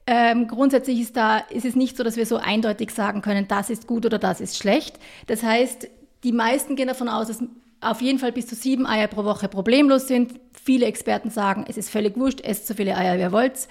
Ähm, 0.07 0.47
grundsätzlich 0.47 1.01
ist, 1.01 1.17
da, 1.17 1.39
ist 1.39 1.65
es 1.65 1.75
nicht 1.75 1.97
so, 1.97 2.03
dass 2.03 2.15
wir 2.15 2.25
so 2.25 2.37
eindeutig 2.37 2.91
sagen 2.91 3.21
können, 3.21 3.47
das 3.47 3.69
ist 3.69 3.87
gut 3.87 4.05
oder 4.05 4.19
das 4.19 4.39
ist 4.39 4.57
schlecht. 4.57 4.99
Das 5.27 5.43
heißt, 5.43 5.89
die 6.23 6.31
meisten 6.31 6.77
gehen 6.77 6.87
davon 6.87 7.09
aus, 7.09 7.27
dass 7.27 7.43
auf 7.81 8.01
jeden 8.01 8.19
Fall 8.19 8.31
bis 8.31 8.47
zu 8.47 8.55
sieben 8.55 8.87
Eier 8.87 9.07
pro 9.07 9.25
Woche 9.25 9.49
problemlos 9.49 10.07
sind. 10.07 10.39
Viele 10.53 10.85
Experten 10.85 11.29
sagen, 11.29 11.65
es 11.67 11.77
ist 11.77 11.89
völlig 11.89 12.17
wurscht, 12.17 12.41
esst 12.41 12.67
so 12.67 12.73
viele 12.73 12.95
Eier, 12.95 13.17
wie 13.17 13.21
ihr 13.21 13.31
wollt. 13.31 13.67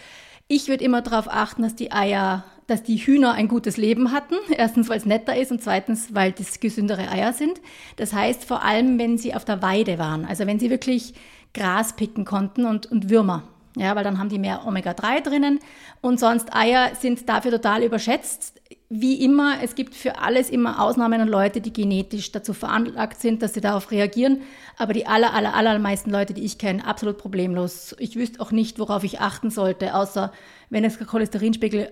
Ich 0.56 0.68
würde 0.68 0.84
immer 0.84 1.02
darauf 1.02 1.26
achten, 1.28 1.62
dass 1.62 1.74
die 1.74 1.90
Eier, 1.90 2.44
dass 2.68 2.84
die 2.84 2.98
Hühner 2.98 3.32
ein 3.32 3.48
gutes 3.48 3.76
Leben 3.76 4.12
hatten. 4.12 4.36
Erstens, 4.56 4.88
weil 4.88 4.98
es 4.98 5.04
netter 5.04 5.36
ist 5.36 5.50
und 5.50 5.60
zweitens, 5.60 6.14
weil 6.14 6.30
das 6.30 6.60
gesündere 6.60 7.10
Eier 7.10 7.32
sind. 7.32 7.60
Das 7.96 8.12
heißt, 8.12 8.44
vor 8.44 8.62
allem, 8.62 8.96
wenn 9.00 9.18
sie 9.18 9.34
auf 9.34 9.44
der 9.44 9.62
Weide 9.62 9.98
waren, 9.98 10.24
also 10.24 10.46
wenn 10.46 10.60
sie 10.60 10.70
wirklich 10.70 11.14
Gras 11.54 11.96
picken 11.96 12.24
konnten 12.24 12.66
und, 12.66 12.86
und 12.86 13.10
Würmer. 13.10 13.42
Ja, 13.76 13.96
weil 13.96 14.04
dann 14.04 14.20
haben 14.20 14.28
die 14.28 14.38
mehr 14.38 14.64
Omega-3 14.64 15.22
drinnen. 15.22 15.58
Und 16.00 16.20
sonst 16.20 16.54
Eier 16.54 16.92
sind 17.00 17.28
dafür 17.28 17.50
total 17.50 17.82
überschätzt. 17.82 18.62
Wie 18.96 19.24
immer, 19.24 19.56
es 19.60 19.74
gibt 19.74 19.96
für 19.96 20.20
alles 20.20 20.50
immer 20.50 20.80
Ausnahmen 20.80 21.20
und 21.20 21.26
Leute, 21.26 21.60
die 21.60 21.72
genetisch 21.72 22.30
dazu 22.30 22.52
veranlagt 22.52 23.20
sind, 23.20 23.42
dass 23.42 23.52
sie 23.52 23.60
darauf 23.60 23.90
reagieren. 23.90 24.42
Aber 24.78 24.92
die 24.92 25.04
aller, 25.04 25.34
aller, 25.34 25.52
allermeisten 25.52 26.10
Leute, 26.10 26.32
die 26.32 26.44
ich 26.44 26.58
kenne, 26.58 26.86
absolut 26.86 27.18
problemlos. 27.18 27.96
Ich 27.98 28.14
wüsste 28.14 28.38
auch 28.40 28.52
nicht, 28.52 28.78
worauf 28.78 29.02
ich 29.02 29.18
achten 29.18 29.50
sollte, 29.50 29.96
außer 29.96 30.30
wenn 30.70 30.84
es 30.84 30.96
der 30.96 31.08
Cholesterinspiegel 31.08 31.90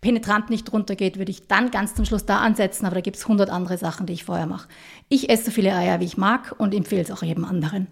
penetrant 0.00 0.48
nicht 0.48 0.72
runtergeht, 0.72 1.18
würde 1.18 1.30
ich 1.30 1.46
dann 1.46 1.70
ganz 1.70 1.94
zum 1.94 2.06
Schluss 2.06 2.24
da 2.24 2.38
ansetzen. 2.38 2.86
Aber 2.86 2.94
da 2.94 3.00
gibt 3.02 3.18
es 3.18 3.28
hundert 3.28 3.50
andere 3.50 3.76
Sachen, 3.76 4.06
die 4.06 4.14
ich 4.14 4.24
vorher 4.24 4.46
mache. 4.46 4.66
Ich 5.10 5.28
esse 5.28 5.44
so 5.44 5.50
viele 5.50 5.74
Eier, 5.74 6.00
wie 6.00 6.06
ich 6.06 6.16
mag 6.16 6.54
und 6.56 6.74
empfehle 6.74 7.02
es 7.02 7.10
auch 7.10 7.22
jedem 7.22 7.44
anderen. 7.44 7.86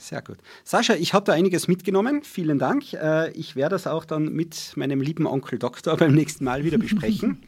Sehr 0.00 0.22
gut. 0.22 0.38
Sascha, 0.64 0.94
ich 0.94 1.12
habe 1.12 1.26
da 1.26 1.32
einiges 1.32 1.68
mitgenommen. 1.68 2.22
Vielen 2.22 2.58
Dank. 2.58 2.94
Äh, 2.94 3.32
ich 3.32 3.54
werde 3.54 3.74
das 3.74 3.86
auch 3.86 4.06
dann 4.06 4.32
mit 4.32 4.72
meinem 4.74 5.02
lieben 5.02 5.26
Onkel 5.26 5.58
Doktor 5.58 5.94
beim 5.98 6.14
nächsten 6.14 6.44
Mal 6.44 6.64
wieder 6.64 6.78
besprechen. 6.78 7.42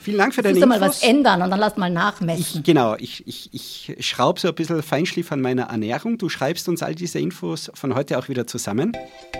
Vielen 0.00 0.18
Dank 0.18 0.34
für 0.34 0.42
deine 0.42 0.58
Infos. 0.58 0.74
Du 0.74 0.80
mal 0.80 0.84
was 0.84 1.04
ändern 1.04 1.42
und 1.42 1.50
dann 1.50 1.60
lass 1.60 1.76
mal 1.76 1.88
nachmessen. 1.88 2.58
Ich, 2.58 2.64
genau, 2.64 2.96
ich, 2.98 3.24
ich, 3.28 3.50
ich 3.52 3.94
schraube 4.04 4.40
so 4.40 4.48
ein 4.48 4.54
bisschen 4.56 4.82
Feinschliff 4.82 5.30
an 5.30 5.40
meiner 5.40 5.66
Ernährung. 5.66 6.18
Du 6.18 6.28
schreibst 6.28 6.68
uns 6.68 6.82
all 6.82 6.96
diese 6.96 7.20
Infos 7.20 7.70
von 7.72 7.94
heute 7.94 8.18
auch 8.18 8.28
wieder 8.28 8.48
zusammen. 8.48 8.96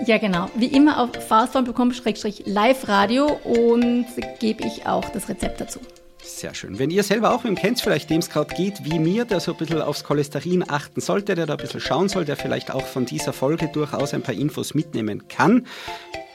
Ja, 0.07 0.19
genau. 0.19 0.49
Wie 0.55 0.67
immer 0.67 1.01
auf 1.01 1.11
fastform.com-live-radio 1.27 3.27
und 3.43 4.07
gebe 4.39 4.65
ich 4.65 4.87
auch 4.87 5.09
das 5.09 5.29
Rezept 5.29 5.61
dazu. 5.61 5.81
Sehr 6.23 6.55
schön. 6.55 6.79
Wenn 6.79 6.91
ihr 6.91 7.03
selber 7.03 7.35
auch 7.35 7.43
dem 7.43 7.57
kennt, 7.57 7.81
vielleicht 7.81 8.09
dem 8.09 8.19
es 8.19 8.31
gerade 8.31 8.55
geht 8.55 8.85
wie 8.85 8.99
mir, 8.99 9.25
der 9.25 9.41
so 9.41 9.53
ein 9.53 9.59
bisschen 9.59 9.83
aufs 9.83 10.05
Cholesterin 10.05 10.65
achten 10.69 11.01
sollte, 11.01 11.35
der 11.35 11.47
da 11.47 11.55
ein 11.55 11.59
bisschen 11.59 11.81
schauen 11.81 12.09
soll, 12.09 12.25
der 12.25 12.37
vielleicht 12.37 12.73
auch 12.73 12.87
von 12.87 13.07
dieser 13.07 13.33
Folge 13.33 13.69
durchaus 13.73 14.15
ein 14.15 14.23
paar 14.23 14.35
Infos 14.35 14.75
mitnehmen 14.75 15.27
kann, 15.29 15.67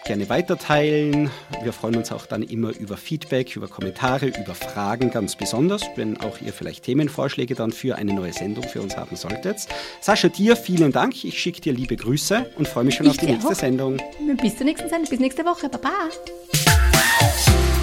gerne 0.06 0.30
weiterteilen. 0.30 1.30
Wir 1.64 1.74
freuen 1.74 1.98
uns 1.98 2.12
auch 2.12 2.26
dann 2.26 2.44
immer 2.44 2.78
über 2.78 2.98
Feedback, 2.98 3.56
über 3.56 3.68
Kommentare, 3.68 4.28
über 4.28 4.56
Fragen 4.56 5.12
ganz 5.12 5.36
besonders, 5.36 5.84
wenn 5.96 6.20
auch 6.20 6.42
ihr 6.42 6.54
vielleicht 6.54 6.84
Themenvorschläge 6.86 7.56
dann 7.56 7.72
für 7.72 7.96
eine 7.98 8.14
neue 8.14 8.34
Sendung 8.34 8.64
für 8.64 8.82
uns 8.82 8.98
haben 8.98 9.16
solltet. 9.16 9.68
Sascha, 10.02 10.30
dir 10.30 10.56
vielen 10.56 10.92
Dank. 10.92 11.24
Ich 11.24 11.40
schicke 11.40 11.62
dir 11.62 11.74
liebe 11.74 11.96
Grüße 11.96 12.52
und 12.58 12.68
freue 12.68 12.84
mich 12.84 12.96
schon 12.96 13.06
ich 13.06 13.12
auf 13.12 13.18
die 13.18 13.28
nächste 13.28 13.50
auch. 13.50 13.56
Sendung. 13.56 13.98
Bis 14.42 14.58
zur 14.58 14.66
nächsten 14.66 14.90
Sendung, 14.90 15.10
bis 15.10 15.20
nächste 15.20 15.46
Woche. 15.46 15.70
Baba. 15.70 15.92